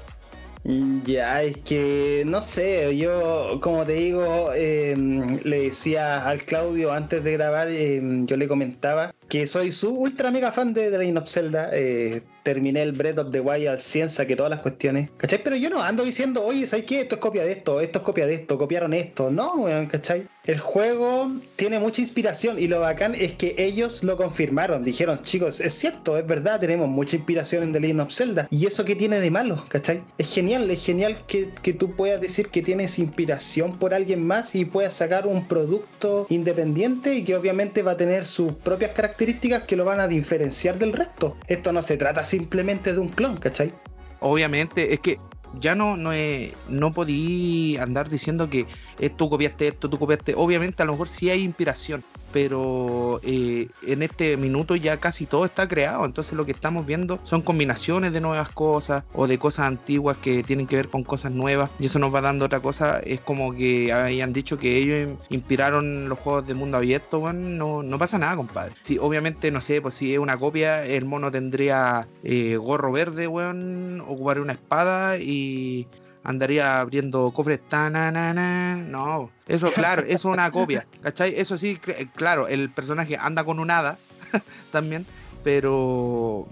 [1.05, 7.25] Ya, es que no sé, yo como te digo, em, le decía al Claudio antes
[7.25, 11.27] de grabar, em, yo le comentaba que soy su ultra mega fan de The of
[11.27, 11.71] Zelda.
[11.73, 15.09] Eh, terminé el Breath of the Wild al que todas las cuestiones.
[15.16, 15.42] ¿Cachai?
[15.42, 17.01] Pero yo no ando diciendo, oye, ¿sabes qué?
[17.01, 19.31] Esto es copia de esto, esto es copia de esto, copiaron esto.
[19.31, 20.27] No, weón, ¿cachai?
[20.45, 24.83] El juego tiene mucha inspiración y lo bacán es que ellos lo confirmaron.
[24.83, 28.49] Dijeron, chicos, es cierto, es verdad, tenemos mucha inspiración en The Legend of Zelda.
[28.51, 29.64] ¿Y eso qué tiene de malo?
[29.68, 30.03] ¿cachai?
[30.18, 34.55] Es genial, es genial que, que tú puedas decir que tienes inspiración por alguien más
[34.57, 39.22] y puedas sacar un producto independiente y que obviamente va a tener sus propias características
[39.67, 41.37] que lo van a diferenciar del resto.
[41.47, 43.73] Esto no se trata simplemente de un clon, ¿cachai?
[44.21, 45.19] Obviamente, es que
[45.61, 46.11] ya no, no,
[46.69, 48.67] no podí andar diciendo que
[49.17, 50.35] tú copiaste esto, tú copiaste.
[50.37, 55.45] Obviamente, a lo mejor sí hay inspiración, pero eh, en este minuto ya casi todo
[55.45, 59.66] está creado, entonces lo que estamos viendo son combinaciones de nuevas cosas o de cosas
[59.66, 61.71] antiguas que tienen que ver con cosas nuevas.
[61.79, 66.09] Y eso nos va dando otra cosa, es como que hayan dicho que ellos inspiraron
[66.09, 68.75] los juegos de mundo abierto, bueno, no, pasa nada, compadre.
[68.81, 73.27] Si obviamente, no sé, pues si es una copia, el mono tendría eh, gorro verde,
[73.29, 75.87] weón, ocuparía una espada y
[76.25, 77.61] andaría abriendo cofres.
[77.71, 80.87] No, eso claro, eso es una copia.
[81.03, 81.35] ¿Cachai?
[81.37, 81.79] Eso sí,
[82.15, 83.99] claro, el personaje anda con un hada
[84.73, 85.07] también,
[85.45, 86.47] pero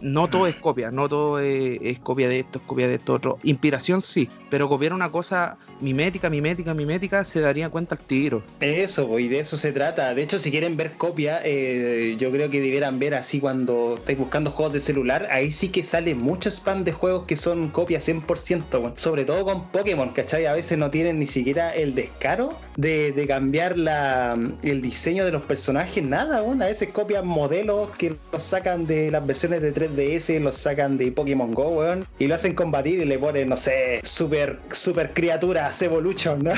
[0.00, 3.38] no todo es copia, no todo es, copia de esto, es copia de esto otro.
[3.42, 8.42] Inspiración sí, pero copiar una cosa mimética, mimética, mimética, se daría cuenta al tiro.
[8.60, 10.14] Eso, y de eso se trata.
[10.14, 14.18] De hecho, si quieren ver copia, eh, yo creo que debieran ver así cuando estáis
[14.18, 18.08] buscando juegos de celular, ahí sí que sale mucho spam de juegos que son copias
[18.08, 20.46] 100%, sobre todo con Pokémon, ¿cachai?
[20.46, 25.42] A veces no tienen ni siquiera el descaro de, cambiar la, el diseño de los
[25.42, 30.40] personajes, nada, bueno, a veces copian modelos que los sacan de las versiones de 3DS,
[30.40, 34.00] los sacan de Pokémon Go, weón, y lo hacen combatir y le ponen, no sé,
[34.04, 36.52] super, super criatura Evolution, ¿no?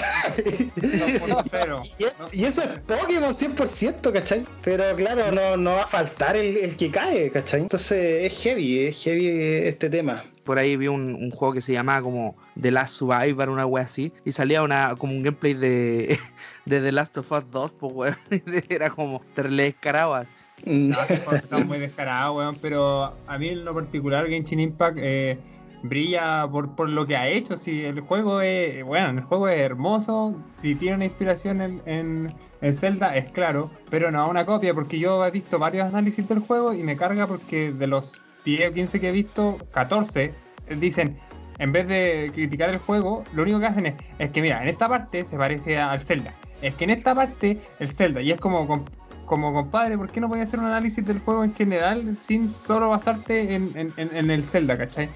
[2.32, 4.44] y, eso es Pokémon 100%, ¿cachai?
[4.62, 7.62] Pero claro, no, no va a faltar el, que cae, ¿cachai?
[7.62, 9.28] Entonces es heavy, es heavy
[9.66, 13.66] este tema por ahí vi un, juego que se llamaba como The Last Survivor, una
[13.66, 16.18] wea así, y salía una como un gameplay de,
[16.64, 18.16] de The Last of Us 2, pues weón,
[18.70, 20.26] era como te le descarabas.
[20.64, 25.36] No, está muy descarado, weón, pero a mí en lo particular Genshin Impact eh,
[25.82, 27.56] brilla por, por, lo que ha hecho.
[27.56, 32.74] Si el juego es, bueno, el juego es hermoso, si tiene una inspiración en, en,
[32.74, 36.72] Zelda, es claro, pero no una copia, porque yo he visto varios análisis del juego
[36.72, 40.34] y me carga porque de los 10 o 15 que he visto, 14
[40.80, 41.16] dicen,
[41.58, 44.68] en vez de criticar el juego, lo único que hacen es, es que mira, en
[44.68, 46.34] esta parte se parece al Zelda.
[46.62, 48.84] Es que en esta parte el Zelda, y es como,
[49.26, 52.90] como compadre, ¿por qué no a hacer un análisis del juego en general sin solo
[52.90, 55.08] basarte en, en, en el Zelda, ¿cachai?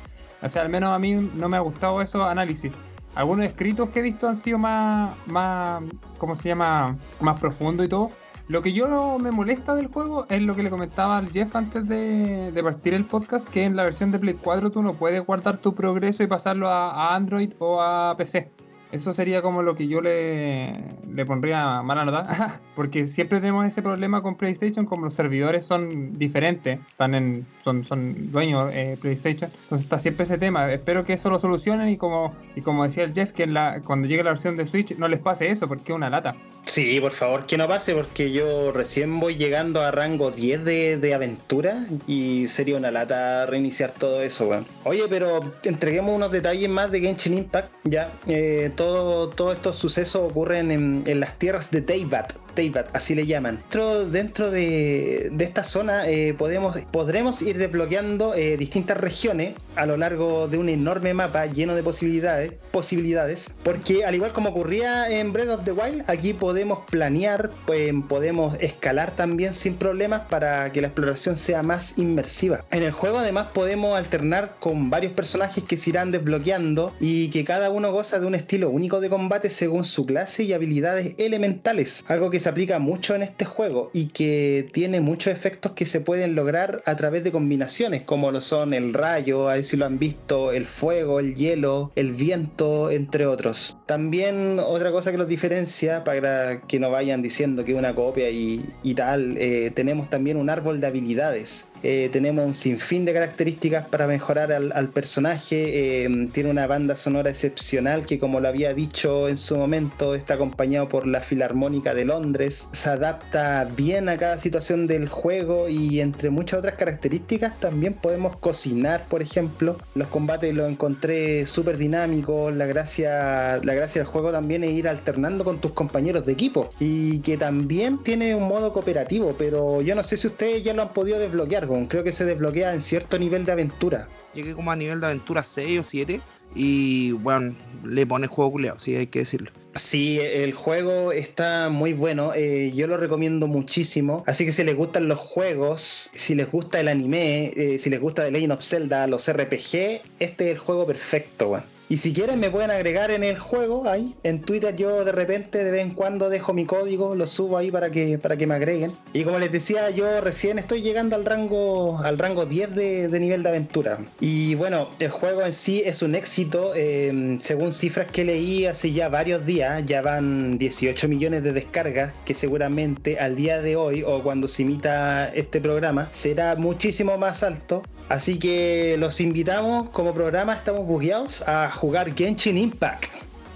[0.42, 2.72] O sea, al menos a mí no me ha gustado esos análisis.
[3.14, 5.82] Algunos escritos que he visto han sido más, más,
[6.18, 6.96] ¿cómo se llama?
[7.20, 8.10] Más profundo y todo.
[8.48, 11.86] Lo que yo me molesta del juego es lo que le comentaba al Jeff antes
[11.88, 15.24] de, de, partir el podcast, que en la versión de Play 4 tú no puedes
[15.24, 18.50] guardar tu progreso y pasarlo a Android o a PC.
[18.92, 23.80] Eso sería como lo que yo le, le pondría mala nota, porque siempre tenemos ese
[23.80, 29.50] problema con PlayStation, como los servidores son diferentes, están en, son, son dueños eh, PlayStation,
[29.62, 30.70] entonces está siempre ese tema.
[30.70, 34.06] Espero que eso lo solucionen y como, y como decía el Jeff, que la, cuando
[34.06, 36.34] llegue la versión de Switch no les pase eso, porque es una lata.
[36.64, 40.96] Sí, por favor, que no pase, porque yo recién voy llegando a rango 10 de,
[40.96, 44.64] de aventura y sería una lata reiniciar todo eso, weón.
[44.84, 48.12] Oye, pero entreguemos unos detalles más de Genshin Impact, ya.
[48.28, 53.62] Eh, todos estos sucesos ocurren en, las tierras de Teyvat, Teyvat, así le llaman.
[54.10, 60.48] Dentro, de, esta zona eh, podemos, podremos ir desbloqueando eh, distintas regiones a lo largo
[60.48, 65.48] de un enorme mapa lleno de posibilidades, posibilidades, porque al igual como ocurría en Breath
[65.48, 70.88] of the Wild, aquí podemos planear, pues, podemos escalar también sin problemas para que la
[70.88, 72.60] exploración sea más inmersiva.
[72.70, 77.44] En el juego además podemos alternar con varios personajes que se irán desbloqueando y que
[77.44, 82.04] cada uno goza de un estilo único de combate según su clase y habilidades elementales,
[82.08, 86.00] algo que se aplica mucho en este juego y que tiene muchos efectos que se
[86.00, 89.86] pueden lograr a través de combinaciones, como lo son el rayo, a ver si lo
[89.86, 93.76] han visto, el fuego, el hielo, el viento, entre otros.
[93.86, 98.30] También otra cosa que los diferencia, para que no vayan diciendo que es una copia
[98.30, 103.86] y, tal, eh, tenemos también un árbol de habilidades eh, tenemos un sinfín de características
[103.88, 106.04] para mejorar al, personaje.
[106.04, 110.34] Eh, tiene una banda sonora excepcional que, como lo había dicho en su momento, está
[110.34, 112.68] acompañado por la Filarmónica de Londres.
[112.72, 118.36] Se adapta bien a cada situación del juego y entre muchas otras características también podemos
[118.36, 119.78] cocinar, por ejemplo.
[119.94, 122.54] Los combates los encontré súper dinámicos.
[122.54, 126.70] La gracia, la gracia del juego también es ir alternando con tus compañeros de equipo
[126.78, 130.82] y que también tiene un modo cooperativo, pero yo no sé si ustedes ya lo
[130.82, 134.08] han podido desbloquear creo que se desbloquea en cierto nivel de aventura.
[134.34, 136.20] Llegué como a nivel de aventura 6 o 7
[136.54, 137.54] y bueno,
[137.84, 139.50] le pone juego culeado, sí, hay que decirlo.
[139.74, 144.22] Sí, el juego está muy bueno, eh, yo lo recomiendo muchísimo.
[144.26, 148.00] Así que si les gustan los juegos, si les gusta el anime, eh, si les
[148.00, 152.40] gusta The Legend of Zelda, los RPG, este es el juego perfecto, Y si quieren
[152.40, 154.14] me pueden agregar en el juego ahí.
[154.22, 157.70] En Twitter yo de repente de vez en cuando dejo mi código, lo subo ahí
[157.70, 158.92] para que, para que me agreguen.
[159.12, 163.42] Y como les decía, yo recién estoy llegando al rango, al rango 10 de, nivel
[163.42, 163.98] de aventura.
[164.20, 166.74] Y bueno, el juego en sí es un éxito.
[166.74, 172.14] Em, según cifras que leí hace ya varios días, ya van 18 millones de descargas,
[172.24, 177.42] que seguramente al día de hoy o cuando se imita este programa será muchísimo más
[177.42, 177.82] alto.
[178.12, 183.06] Así que los invitamos como programa, estamos bugueados a jugar Genshin Impact.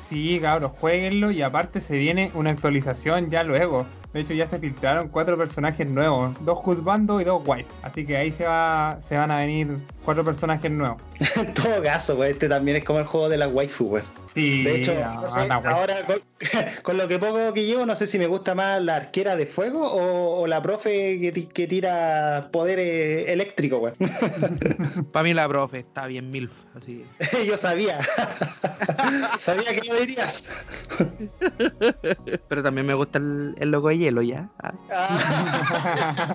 [0.01, 3.85] Sí, cabros, jueguenlo y aparte se viene una actualización ya luego.
[4.17, 7.69] De hecho ya se filtraron cuatro personajes nuevos, dos Husbando y dos White.
[7.83, 9.77] Así que ahí se va, se van a venir
[10.07, 11.03] cuatro personajes nuevos.
[11.37, 14.05] en todo caso, pues este también es como el juego de la waifu, pues.
[14.35, 15.97] de hecho, ahora
[16.83, 19.45] con, lo que poco que llevo, no sé si me gusta más la arquera de
[19.45, 21.21] fuego o, la profe
[21.53, 23.93] que, tira poder eléctrico, güey.
[25.13, 27.05] Para mí la profe está bien milf, así.
[27.47, 27.99] Yo sabía.
[29.39, 30.67] Sabía que lo dirías.
[32.49, 34.49] Pero también me gusta el, logo de hielo, ¿ya?
[34.61, 36.35] Ah.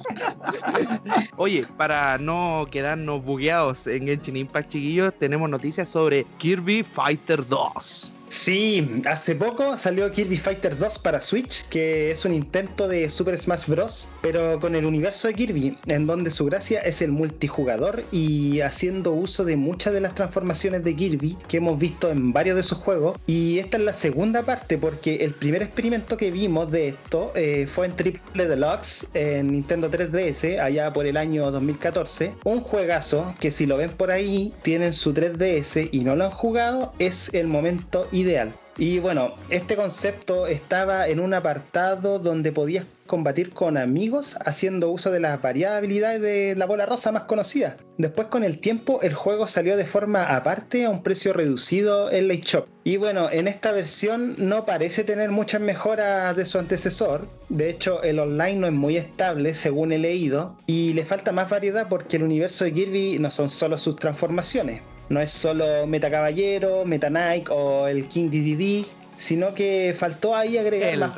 [1.38, 8.14] Oye, para no quedarnos bugueados en Genshin Impact, chiquillos, tenemos noticias sobre Kirby Fighter 2.
[8.32, 13.38] Sí, hace poco salió Kirby Fighter 2 para Switch, que es un intento de Super
[13.38, 18.06] Smash Bros., pero con el universo de Kirby, en donde su gracia es el multijugador
[18.10, 22.56] y haciendo uso de muchas de las transformaciones de Kirby que hemos visto en varios
[22.56, 23.20] de sus juegos.
[23.28, 27.68] Y esta es la segunda parte, porque el primer experimento que vimos de esto eh,
[27.70, 32.34] fue en Triple Deluxe en Nintendo 3DS, allá por el año 2014.
[32.46, 36.32] Un juegazo que si lo ven por ahí, tienen su 3DS y no lo han
[36.32, 38.54] jugado, es el momento ideal.
[38.78, 45.12] Y bueno, este concepto estaba en un apartado donde podías combatir con amigos haciendo uso
[45.12, 47.76] de las variadas habilidades de la bola rosa más conocida.
[47.98, 52.30] Después con el tiempo el juego salió de forma aparte a un precio reducido en
[52.30, 52.68] la Shop.
[52.86, 57.28] Y bueno, en esta versión no parece tener muchas mejoras de su antecesor.
[57.50, 61.50] De hecho, el online no es muy estable según he leído y le falta más
[61.50, 64.82] variedad porque el universo de Kirby no son solo sus transformaciones
[65.12, 70.58] no es solo Meta Caballero, Meta Nike o el King DDD, sino que faltó ahí
[70.58, 71.18] agregar más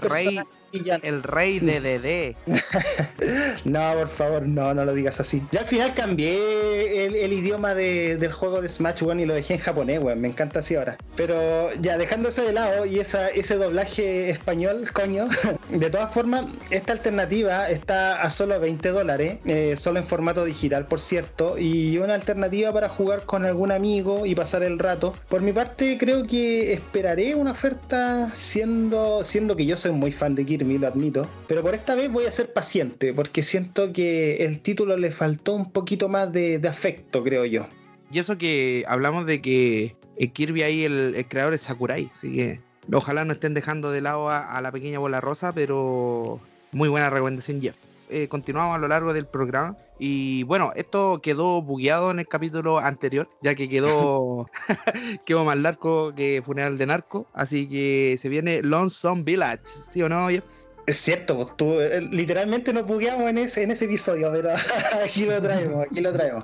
[0.73, 2.35] el rey de DD.
[3.65, 5.41] no, por favor, no, no lo digas así.
[5.51, 9.59] Ya al final cambié el, idioma del juego de Smash, weón, y lo dejé en
[9.59, 10.19] japonés, weón.
[10.19, 10.97] Me encanta así ahora.
[11.15, 15.27] Pero ya, dejándose de lado y esa, ese doblaje español, coño.
[15.69, 20.87] de todas formas, esta alternativa está a solo 20 dólares, eh, solo en formato digital,
[20.87, 25.13] por cierto, y una alternativa para jugar con algún amigo y pasar el rato.
[25.29, 30.33] Por mi parte, creo que esperaré una oferta siendo, siendo que yo soy muy fan
[30.33, 31.27] de Kirby lo admito.
[31.47, 35.53] Pero por esta vez voy a ser paciente, porque siento que el título le faltó
[35.53, 37.67] un poquito más de, afecto, creo yo.
[38.11, 39.95] Y eso que hablamos de que
[40.33, 42.59] Kirby ahí, el, creador es Sakurai, así que
[42.91, 46.39] ojalá no estén dejando de lado a, la pequeña bola rosa, pero
[46.71, 47.75] muy buena recomendación, Jeff.
[48.09, 49.77] Eh, continuamos a lo largo del programa.
[49.99, 54.49] Y bueno, esto quedó bugueado en el capítulo anterior, ya que quedó,
[55.25, 57.27] quedó más largo que Funeral de Narco.
[57.33, 60.43] Así que se viene Lonesome Village, ¿sí o no, Jeff?
[60.85, 64.49] Es cierto, pues tú, eh, literalmente nos bugueamos en ese, en ese episodio, pero
[65.03, 66.43] aquí lo traemos, aquí lo traemos.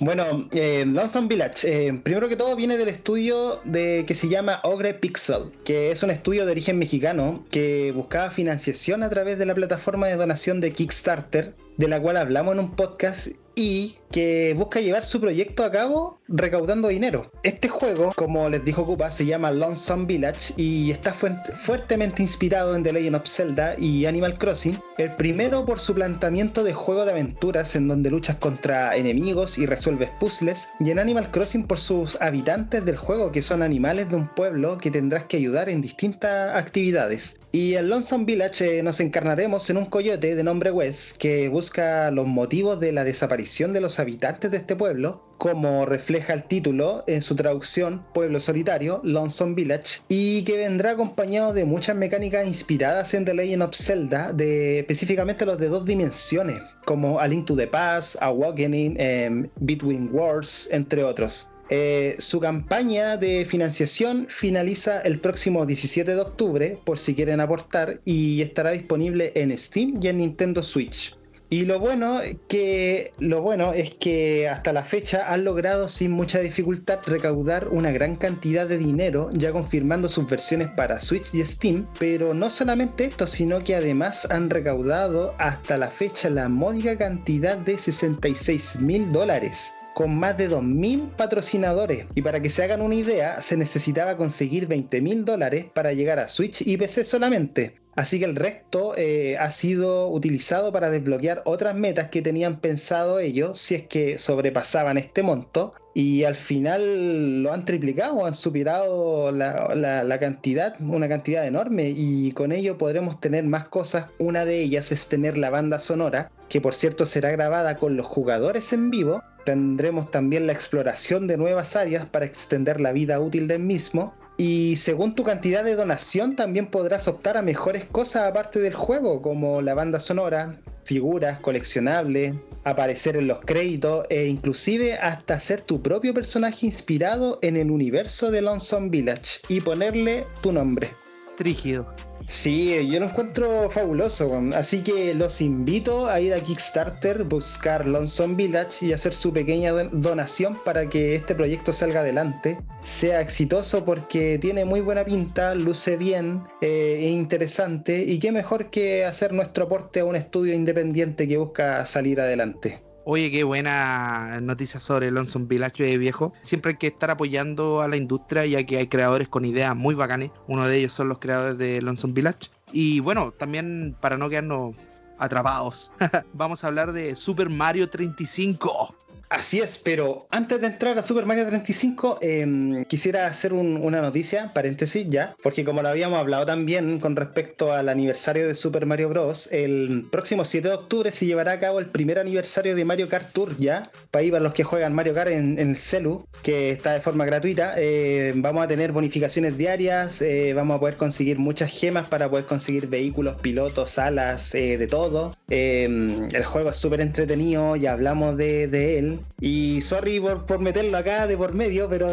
[0.00, 4.60] Bueno, eh, Lonesome Village, eh, primero que todo viene del estudio de, que se llama
[4.64, 9.46] Ogre Pixel, que es un estudio de origen mexicano que buscaba financiación a través de
[9.46, 14.54] la plataforma de donación de Kickstarter, de la cual hablamos en un podcast y que
[14.56, 17.30] busca llevar su proyecto a cabo recaudando dinero.
[17.42, 22.82] Este juego, como les dijo Kupa, se llama Lonesome Village y está fuertemente inspirado en
[22.82, 24.80] The Legend of Zelda y Animal Crossing.
[24.98, 29.66] El primero por su planteamiento de juego de aventuras en donde luchas contra enemigos y
[29.66, 34.16] resuelves puzzles, y en Animal Crossing por sus habitantes del juego que son animales de
[34.16, 37.40] un pueblo que tendrás que ayudar en distintas actividades.
[37.52, 42.10] Y en Lonesome Village eh, nos encarnaremos en un coyote de nombre Wes que busca
[42.10, 47.04] los motivos de la desaparición de los habitantes de este pueblo, como refleja el título
[47.06, 53.14] en su traducción Pueblo Solitario, Lonesome Village, y que vendrá acompañado de muchas mecánicas inspiradas
[53.14, 57.56] en The Legend of Zelda, de, específicamente los de dos dimensiones, como A Link to
[57.56, 61.48] the Past, Awakening, em, Between Worlds, entre otros.
[61.68, 68.00] Eh, su campaña de financiación finaliza el próximo 17 de octubre, por si quieren aportar,
[68.04, 71.16] y estará disponible en Steam y en Nintendo Switch.
[71.48, 76.40] Y lo bueno, que, lo bueno es que hasta la fecha han logrado sin mucha
[76.40, 81.86] dificultad recaudar una gran cantidad de dinero, ya confirmando sus versiones para Switch y Steam.
[82.00, 87.56] Pero no solamente esto, sino que además han recaudado hasta la fecha la módica cantidad
[87.56, 92.04] de 66 mil dólares con más de 2.000 patrocinadores.
[92.14, 96.28] Y para que se hagan una idea, se necesitaba conseguir 20.000 dólares para llegar a
[96.28, 97.85] Switch y PC solamente.
[97.96, 103.18] Así que el resto eh, ha sido utilizado para desbloquear otras metas que tenían pensado
[103.18, 105.72] ellos si es que sobrepasaban este monto.
[105.94, 111.88] Y al final lo han triplicado, han superado la, la cantidad, una cantidad enorme.
[111.88, 114.08] Y con ello podremos tener más cosas.
[114.18, 118.04] Una de ellas es tener la banda sonora, que por cierto será grabada con los
[118.04, 119.22] jugadores en vivo.
[119.46, 124.76] Tendremos también la exploración de nuevas áreas para extender la vida útil del mismo y
[124.76, 129.62] según tu cantidad de donación también podrás optar a mejores cosas aparte del juego, como
[129.62, 132.34] la banda sonora, figuras coleccionables,
[132.64, 138.30] aparecer en los créditos e inclusive hasta ser tu propio personaje inspirado en el universo
[138.30, 140.90] de Lonesome Village y ponerle tu nombre.
[141.36, 141.86] Trígido.
[142.28, 144.32] Sí, yo lo encuentro fabuloso.
[144.54, 149.72] Así que los invito a ir a Kickstarter, buscar Lonesome Village y hacer su pequeña
[149.72, 152.58] donación para que este proyecto salga adelante.
[152.82, 158.70] Sea exitoso porque tiene muy buena pinta, luce bien, eh, es interesante y qué mejor
[158.70, 162.85] que hacer nuestro aporte a un estudio independiente que busca salir adelante.
[163.08, 166.32] Oye, qué buena noticia sobre Lonesome Village de viejo.
[166.42, 169.94] Siempre hay que estar apoyando a la industria ya que hay creadores con ideas muy
[169.94, 170.32] bacanes.
[170.48, 172.50] Uno de ellos son los creadores de Lonesome Village.
[172.72, 174.74] Y bueno, también para no quedarnos
[175.18, 175.92] atrapados,
[176.32, 178.92] vamos a hablar de Super Mario 35.
[179.28, 184.52] Así es, pero antes de entrar a Super Mario 35, em, quisiera hacer una noticia,
[184.54, 189.08] paréntesis ya, porque como lo habíamos hablado también con respecto al aniversario de Super Mario
[189.08, 193.08] Bros., el próximo 7 de octubre se llevará a cabo el primer aniversario de Mario
[193.08, 193.90] Kart Tour ya,
[194.22, 197.74] ir para los que juegan Mario Kart en, el celu, que está de forma gratuita.
[197.76, 202.46] Eh, vamos a tener bonificaciones diarias, eh, vamos a poder conseguir muchas gemas para poder
[202.46, 205.34] conseguir vehículos, pilotos, alas, eh, de todo.
[205.48, 209.15] Em, el juego es súper entretenido, ya hablamos de él.
[209.40, 212.08] Y sorry por, meterlo acá de por medio, pero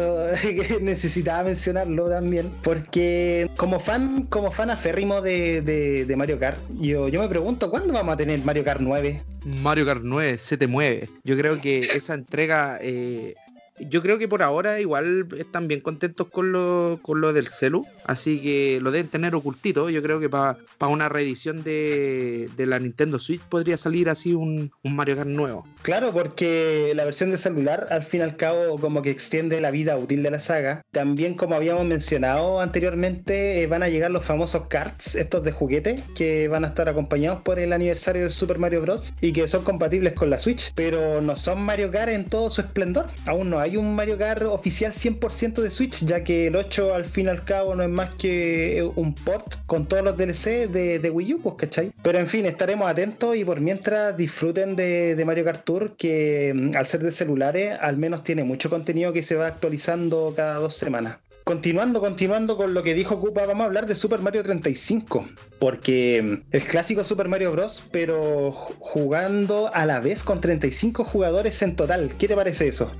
[0.80, 2.50] necesitaba mencionarlo también.
[2.62, 8.14] Porque como fan, como fan aférrimo de, Mario Kart, yo, yo me pregunto, ¿cuándo vamos
[8.14, 9.22] a tener Mario Kart 9?
[9.62, 11.08] Mario Kart 9 se te mueve.
[11.24, 13.34] Yo creo que esa entrega eh,
[13.78, 17.86] yo creo que por ahora igual están bien contentos con lo, con lo del celu,
[18.04, 19.90] así que lo deben tener ocultito.
[19.90, 20.56] Yo creo que para
[20.88, 25.66] una reedición de, la Nintendo Switch podría salir así un, Mario Kart nuevo.
[25.82, 29.70] Claro, porque la versión de celular al fin y al cabo como que extiende la
[29.70, 30.82] vida útil de la saga.
[30.92, 36.02] También como habíamos mencionado anteriormente, eh, van a llegar los famosos carts, estos de juguete,
[36.14, 39.12] que van a estar acompañados por el aniversario de Super Mario Bros.
[39.20, 42.60] y que son compatibles con la Switch, pero no son Mario Kart en todo su
[42.60, 43.08] esplendor.
[43.26, 47.06] Aún no hay un Mario Kart oficial 100% de Switch, ya que el 8 al
[47.06, 51.10] fin y al cabo no es más que un port con todos los DLC de,
[51.10, 51.90] Wii U, pues, ¿cachai?
[52.02, 56.76] Pero en fin, estaremos atentos y por mientras disfruten de, Mario Kart Tour, que mm,
[56.76, 60.74] al ser de celulares, al menos tiene mucho contenido que se va actualizando cada dos
[60.74, 61.16] semanas.
[61.44, 65.28] Continuando, continuando con lo que dijo Koopa, vamos a hablar de Super Mario 35.
[65.58, 71.76] Porque el clásico Super Mario Bros., pero jugando a la vez con 35 jugadores en
[71.76, 72.14] total.
[72.18, 72.90] ¿Qué te parece eso?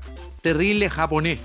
[0.45, 1.41] terrible japonés.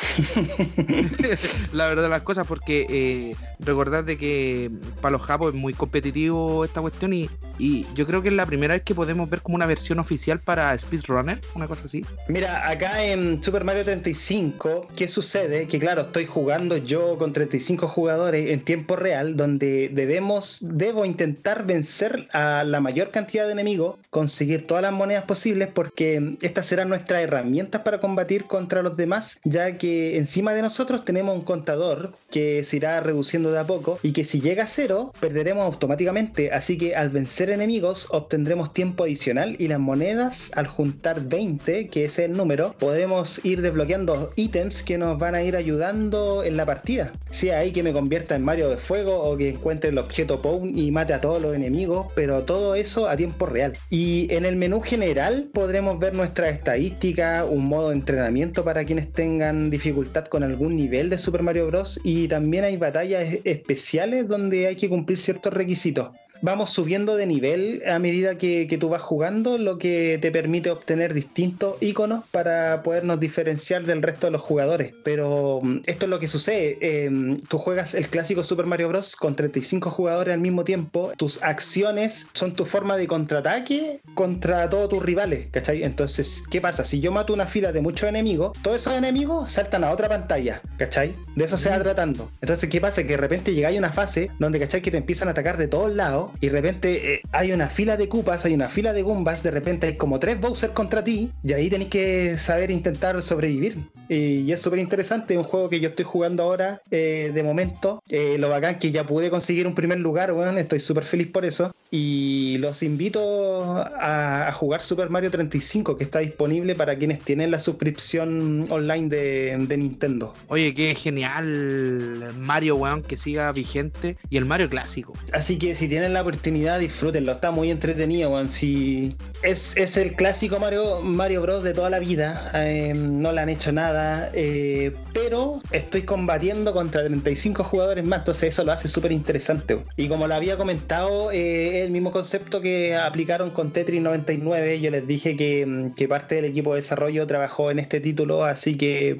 [1.72, 4.70] la verdad las cosas, porque eh, recordad de que
[5.00, 8.46] para los japos es muy competitivo esta cuestión y, y, yo creo que es la
[8.46, 12.04] primera vez que podemos ver como una versión oficial para Speedrunner, una cosa así.
[12.28, 15.66] Mira, acá en Super Mario 35, ¿qué sucede?
[15.66, 21.66] Que claro, estoy jugando yo con 35 jugadores en tiempo real, donde debemos, debo intentar
[21.66, 26.88] vencer a la mayor cantidad de enemigos, conseguir todas las monedas posibles, porque estas serán
[26.88, 29.79] nuestras herramientas para combatir contra los demás, ya que
[30.16, 34.24] encima de nosotros tenemos un contador que se irá reduciendo de a poco y que
[34.24, 36.52] si llega a cero perderemos automáticamente.
[36.52, 42.04] Así que al vencer enemigos obtendremos tiempo adicional y las monedas al juntar 20, que
[42.04, 46.66] es el número, podemos ir desbloqueando ítems que nos van a ir ayudando en la
[46.66, 47.12] partida.
[47.30, 50.76] Sea ahí que me convierta en Mario de Fuego o que encuentre el objeto Pound
[50.76, 53.72] y mate a todos los enemigos, pero todo eso a tiempo real.
[53.88, 59.12] Y en el menú general podremos ver nuestra estadística, un modo de entrenamiento para quienes
[59.12, 62.00] tengan dificultad con algún nivel de Super Mario Bros.
[62.04, 66.10] y también hay batallas especiales donde hay que cumplir ciertos requisitos
[66.42, 71.12] vamos subiendo de nivel a medida que, tú vas jugando, lo que te permite obtener
[71.12, 74.94] distintos iconos para podernos diferenciar del resto de los jugadores.
[75.04, 76.78] Pero mm, esto es lo que sucede.
[76.80, 79.16] Em, tú juegas el clásico Super Mario Bros.
[79.16, 81.12] con 35 jugadores al mismo tiempo.
[81.16, 85.82] Tus acciones son tu forma de contraataque contra todos tus rivales, ¿cachai?
[85.82, 86.84] Entonces, ¿qué pasa?
[86.84, 90.62] Si yo mato una fila de muchos enemigos, todos esos enemigos saltan a otra pantalla,
[90.78, 91.14] ¿cachai?
[91.36, 92.30] De eso se va tratando.
[92.40, 93.02] Entonces, ¿qué pasa?
[93.02, 94.80] Que de repente llegáis a una fase donde, ¿cachai?
[94.80, 97.96] Que te empiezan a atacar de todos lados y de repente eh, hay una fila
[97.96, 101.30] de Koopas, hay una fila de Goombas, de repente hay como tres Bowser contra ti
[101.42, 103.78] y ahí tenéis que saber intentar sobrevivir.
[104.08, 108.02] Y, es súper interesante, un juego que yo estoy jugando ahora eh, de momento.
[108.08, 111.44] Eh, lo bacán que ya pude conseguir un primer lugar, bueno, estoy súper feliz por
[111.44, 111.74] eso.
[111.92, 117.60] Y los invito a, jugar Super Mario 35, que está disponible para quienes tienen la
[117.60, 120.34] suscripción online de, de Nintendo.
[120.48, 125.12] Oye, qué genial Mario, weón, que siga vigente y el Mario clásico.
[125.32, 128.48] Así que si tienen la oportunidad, disfrútenlo, está muy entretenido.
[128.48, 131.62] Si es, es el clásico Mario, Mario Bros.
[131.62, 137.04] de toda la vida, eh, no le han hecho nada, eh, pero estoy combatiendo contra
[137.04, 139.78] 35 jugadores más, entonces eso lo hace súper interesante.
[139.96, 144.90] Y como lo había comentado, eh, el mismo concepto que aplicaron con Tetris 99, yo
[144.90, 149.18] les dije que, que parte del equipo de desarrollo trabajó en este título, así que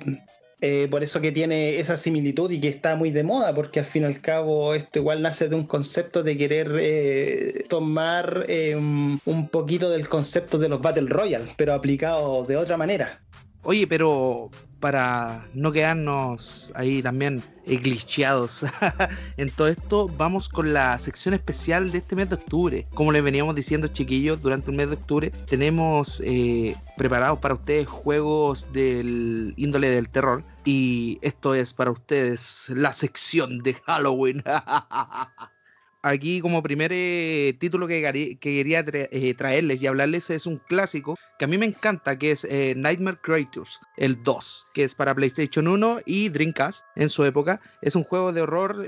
[0.62, 3.86] eh, por eso que tiene esa similitud y que está muy de moda, porque al
[3.86, 8.76] fin y al cabo esto igual nace de un concepto de querer eh, tomar eh,
[8.76, 13.22] un poquito del concepto de los Battle Royale, pero aplicado de otra manera.
[13.62, 14.50] Oye, pero
[14.80, 18.64] para no quedarnos ahí también glitcheados
[19.36, 22.84] en todo esto, vamos con la sección especial de este mes de octubre.
[22.94, 27.86] Como les veníamos diciendo, chiquillos, durante el mes de octubre tenemos eh, preparados para ustedes
[27.88, 30.42] juegos del índole del terror.
[30.64, 34.42] Y esto es para ustedes la sección de Halloween.
[36.02, 41.44] aquí como primer eh, título que, quería eh, traerles y hablarles es un clásico que
[41.44, 45.68] a mí me encanta, que es eh, Nightmare Creators, el 2, que es para PlayStation
[45.68, 47.60] 1 y Dreamcast en su época.
[47.80, 48.86] Es un juego de horror,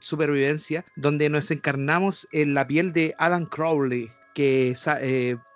[0.00, 4.76] supervivencia, donde nos encarnamos en la piel de Adam Crowley, que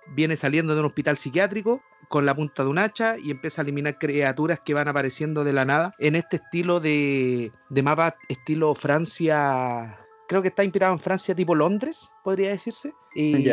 [0.09, 3.65] viene saliendo de un hospital psiquiátrico con la punta de un hacha y empieza a
[3.65, 10.02] eliminar criaturas que van apareciendo de la nada en este estilo de mapa estilo Francia
[10.29, 12.93] creo que está inspirado en Francia tipo Londres, podría decirse.
[13.15, 13.47] Y,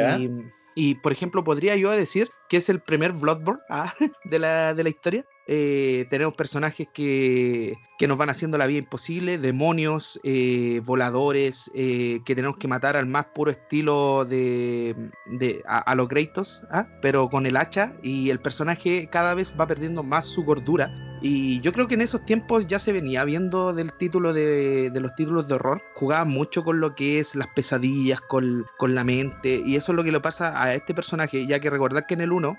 [0.76, 3.93] y por ejemplo, podría yo decir que es el primer Bloodborne ah,
[4.24, 5.26] de, la, de la historia.
[5.51, 12.20] Eh, tenemos personajes que, que, nos van haciendo la vida imposible, demonios, eh, voladores, eh,
[12.24, 14.95] que tenemos que matar al más puro estilo de,
[15.26, 16.88] de a, los Kratos, ¿ah?
[17.01, 21.09] pero con el hacha y el personaje cada vez va perdiendo más su gordura.
[21.22, 24.99] Y yo creo que en esos tiempos ya se venía viendo del título de, de
[24.99, 29.03] los títulos de horror, jugaban mucho con lo que es las pesadillas, con, con la
[29.03, 32.13] mente, y eso es lo que le pasa a este personaje, ya que recordar que
[32.13, 32.57] en el 1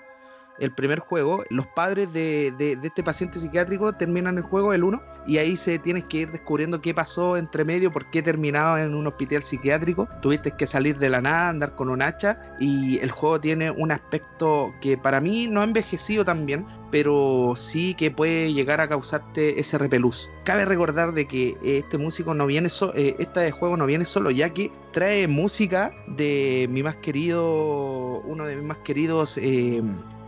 [0.61, 2.53] el primer juego, los padres de,
[2.83, 6.81] este paciente psiquiátrico terminan el juego, el 1, y ahí se tienes que ir descubriendo
[6.81, 10.07] qué pasó entre medio, por qué terminaba en un hospital psiquiátrico.
[10.21, 13.91] Tuviste que salir de la nada, andar con un hacha, y el juego tiene un
[13.91, 18.87] aspecto que para mí no ha envejecido tan bien, pero sí que puede llegar a
[18.87, 20.29] causarte ese repelús.
[20.43, 24.29] Cabe recordar de que este músico no viene solo, eh, de juego no viene solo,
[24.29, 29.81] ya que trae música de mi más querido, uno de mis más queridos eh,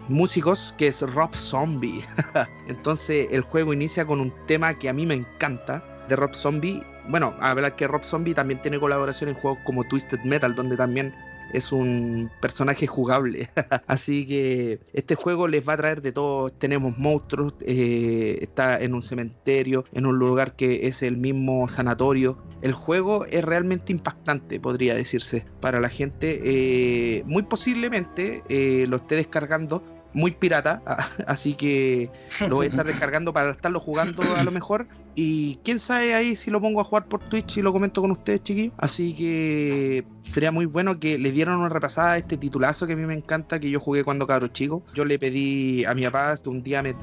[0.09, 2.03] músicos que es Rob Zombie.
[2.67, 6.83] Entonces el juego inicia con un tema que a mí me encanta de Rob Zombie.
[7.09, 10.77] Bueno, a ver que Rob Zombie también tiene colaboración en juegos como Twisted Metal, donde
[10.77, 11.13] también
[11.53, 13.49] es un personaje jugable.
[13.87, 16.49] Así que este juego les va a traer de todo.
[16.49, 22.37] Tenemos monstruos, eh, está en un cementerio, en un lugar que es el mismo sanatorio.
[22.61, 26.41] El juego es realmente impactante, podría decirse, para la gente.
[26.43, 29.83] Eh, muy posiblemente eh, lo esté descargando
[30.13, 30.81] muy pirata,
[31.27, 32.09] así que
[32.47, 34.87] lo voy a estar descargando para estarlo jugando a lo mejor.
[35.15, 38.11] Y quién sabe ahí si lo pongo a jugar por Twitch y lo comento con
[38.11, 38.73] ustedes, chiquillos.
[38.77, 42.95] Así que sería muy bueno que le dieran una repasada a este titulazo que a
[42.95, 44.83] mí me encanta, que yo jugué cuando cabro chico.
[44.95, 46.95] Yo le pedí a mi papá que un día me,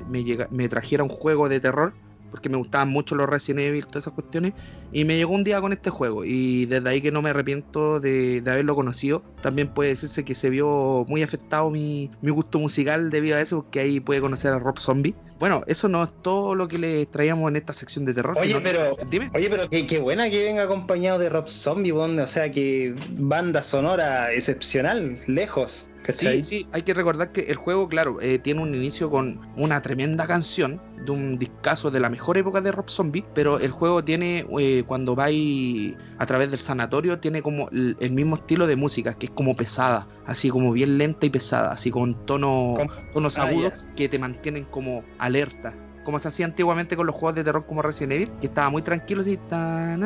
[0.50, 1.92] me trajera un juego de terror
[2.30, 4.54] porque me gustaban mucho los Resident Evil, todas esas cuestiones,
[4.92, 8.00] y me llegó un día con este juego, y desde ahí que no me arrepiento
[8.00, 13.36] de, haberlo conocido, también puede decirse que se vio muy afectado mi, gusto musical debido
[13.36, 15.14] a eso, porque ahí puede conocer a Rob Zombie.
[15.40, 18.36] Bueno, eso no es todo lo que les traíamos en esta sección de terror.
[18.38, 19.30] Oye, pero, dime.
[19.34, 24.34] Oye, pero qué, buena que venga acompañado de Rob Zombie, o sea, que banda sonora
[24.34, 25.88] excepcional, lejos.
[26.12, 29.82] Sí, sí, hay que recordar que el juego, claro, eh, tiene un inicio con una
[29.82, 34.04] tremenda canción de un discazo de la mejor época de Rob Zombie, pero el juego
[34.04, 39.14] tiene, eh, cuando va a través del sanatorio, tiene como el, mismo estilo de música,
[39.14, 42.78] que es como pesada, así como bien lenta y pesada, así con tonos,
[43.12, 45.72] tonos ah, agudos que te mantienen como alerta
[46.04, 48.82] como se hacía antiguamente con los juegos de terror como Resident Evil, que estaba muy
[48.82, 50.00] tranquilo así, tan,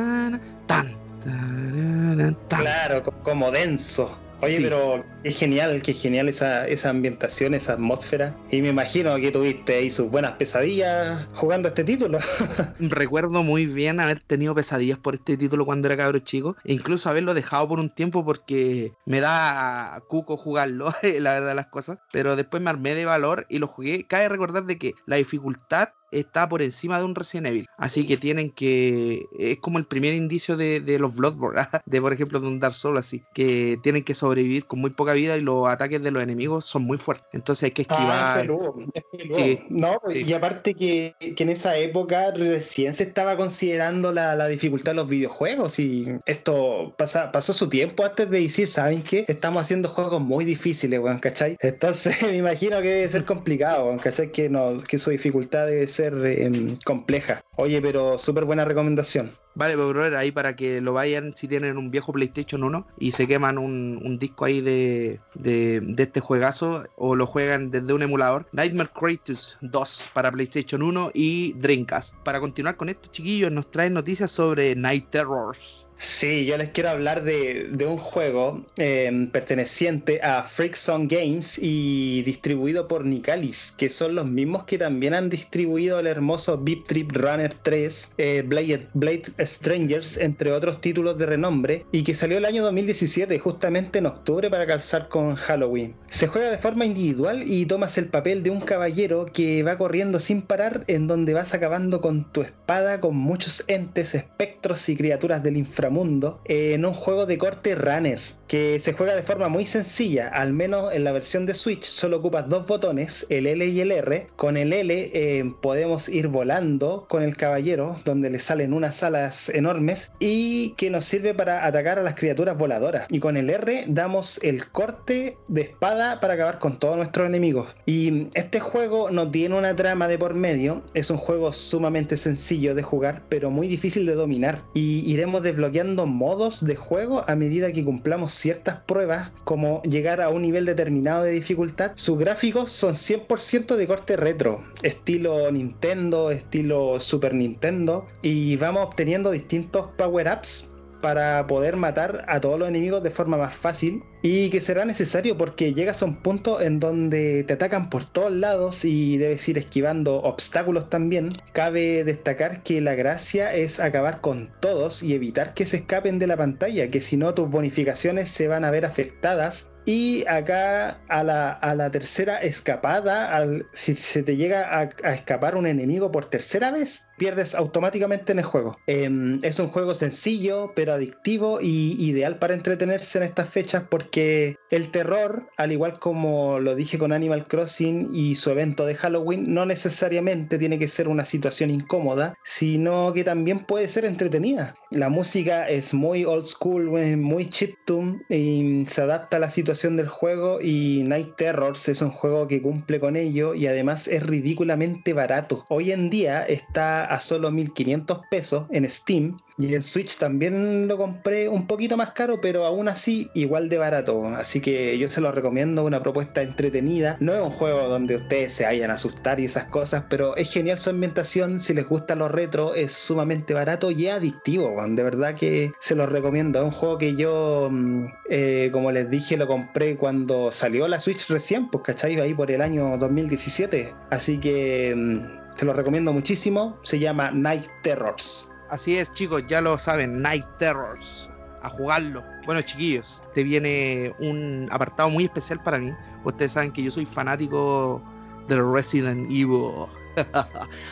[0.67, 0.93] tan,
[1.25, 2.61] tan, tan.
[2.61, 4.19] Claro, como denso.
[4.45, 8.37] Oye, pero es genial, qué genial esa, esa ambientación, esa atmósfera.
[8.51, 12.19] Y me imagino que tuviste ahí sus buenas pesadillas jugando este título.
[12.79, 17.09] Recuerdo muy bien haber tenido pesadillas por este título cuando era cabro chico, e incluso
[17.09, 21.99] haberlo dejado por un tiempo porque me da cuco jugarlo, la verdad las cosas.
[22.13, 24.07] Pero después me armé de valor y lo jugué.
[24.07, 27.69] Cabe recordar de que la dificultad está por encima de un Resident Evil.
[27.77, 29.27] Así que tienen que.
[29.39, 32.99] Es como el primer indicio de, los Bloodborne, de por ejemplo de un Dark Souls,
[32.99, 33.23] así.
[33.35, 36.85] Que tienen que sobrevivir con muy poca vida y los ataques de los enemigos son
[36.85, 37.27] muy fuertes.
[37.33, 39.65] Entonces hay que ah, esquivar.
[39.71, 45.09] no, y aparte que, en esa época recién se estaba considerando la, dificultad de los
[45.09, 45.79] videojuegos.
[45.79, 49.25] Y esto pasa, pasó su tiempo antes de decir, ¿saben qué?
[49.29, 51.57] Estamos haciendo juegos muy difíciles, weón, ¿cachai?
[51.61, 54.31] Entonces me imagino que debe ser complicado, ¿cachai?
[54.31, 57.41] Que, no, que su dificultad debe ser Em, compleja.
[57.57, 59.33] Oye, pero súper buena recomendación.
[59.55, 63.29] Vale, pues, ahí para que lo vayan si tienen un viejo PlayStation 1 y se
[63.29, 68.47] queman un, disco ahí de, de, este juegazo o lo juegan desde un emulador.
[68.53, 72.17] Nightmare Creators 2 para PlayStation 1 y Dreamcast.
[72.25, 75.89] Para continuar con esto, chiquillos, nos traen noticias sobre Night Terrors.
[75.97, 82.89] Sí, yo les quiero hablar de, un juego em, perteneciente a Freakson Games y distribuido
[82.89, 87.53] por Nicalis, que son los mismos que también han distribuido el hermoso Beep Trip Runner
[87.63, 92.63] 3, eh, Blade, Blade, Strangers, entre otros títulos de renombre, y que salió el año
[92.65, 95.95] 2017, justamente en octubre, para calzar con Halloween.
[96.07, 100.19] Se juega de forma individual y tomas el papel de un caballero que va corriendo
[100.19, 105.43] sin parar, en donde vas acabando con tu espada con muchos entes, espectros y criaturas
[105.43, 109.65] del inframundo mundo en un juego de corte runner que se juega de forma muy
[109.65, 113.81] sencilla, al menos en la versión de Switch solo ocupas dos botones, el L y
[113.81, 114.29] el R.
[114.37, 119.34] Con el L eh, podemos ir volando con el caballero, donde le salen unas alas
[119.49, 123.07] enormes y que nos sirve para atacar a las criaturas voladoras.
[123.11, 127.75] Y con el R damos el corte de espada para acabar con todos nuestros enemigos.
[127.87, 132.75] Y este juego no tiene una trama de por medio, es un juego sumamente sencillo
[132.75, 134.63] de jugar, pero muy difícil de dominar.
[134.75, 140.29] Y iremos desbloqueando modos de juego a medida que cumplamos ciertas pruebas, como llegar a
[140.29, 147.01] un nivel determinado de dificultad, sus gráficos son 100% de corte retro, estilo Nintendo, estilo
[147.01, 150.71] Super Nintendo, y vamos obteniendo distintos power-ups
[151.05, 155.37] para poder matar a todos los enemigos de forma más fácil y que será necesario
[155.37, 159.59] porque llegas a un punto en donde te atacan por todos lados y debes ir
[159.59, 161.37] esquivando obstáculos también.
[161.53, 166.27] Cabe destacar que la gracia es acabar con todos y evitar que se escapen de
[166.27, 171.23] la pantalla, que si no tus bonificaciones se van a ver afectadas y acá a
[171.23, 177.07] la, tercera escapada, al, si se te llega a, escapar un enemigo por tercera vez,
[177.19, 178.79] pierdes automáticamente en el juego.
[178.87, 184.57] Em, es un juego sencillo, pero adictivo y ideal para entretenerse en estas fechas porque
[184.71, 189.53] el terror, al igual como lo dije con Animal Crossing y su evento de Halloween,
[189.53, 194.75] no necesariamente tiene que ser una situación incómoda, sino que también puede ser entretenida.
[194.91, 200.07] La música es muy old school, muy chiptune y se adapta a la situación del
[200.07, 205.13] juego y Night Terrors es un juego que cumple con ello y además es ridículamente
[205.13, 205.65] barato.
[205.69, 210.97] Hoy en día está a solo 1500 pesos en Steam y en Switch también lo
[210.97, 214.27] compré un poquito más caro, pero aún así igual de barato.
[214.27, 217.17] Así que yo se lo recomiendo, una propuesta entretenida.
[217.21, 220.53] No es un juego donde ustedes se vayan a asustar y esas cosas, pero es
[220.53, 221.61] genial su ambientación.
[221.61, 224.75] Si les gusta lo retro, es sumamente barato y adictivo.
[224.89, 226.59] De verdad que se lo recomiendo.
[226.59, 230.99] Es un juego que yo, mm, eh, como les dije, lo compré cuando salió la
[230.99, 233.95] Switch recién, pues cachai, ahí por el año 2017.
[234.11, 236.79] Así que mm, se lo recomiendo muchísimo.
[236.83, 238.51] Se llama Night Terrors.
[238.75, 241.31] Así es, chicos, ya lo saben, Night Terrors.
[241.63, 242.25] A jugarlo.
[242.45, 245.93] Bueno, chiquillos, te viene un apartado muy especial para mí.
[246.25, 248.03] Ustedes saben que yo soy fanático
[248.49, 249.87] del Resident Evil.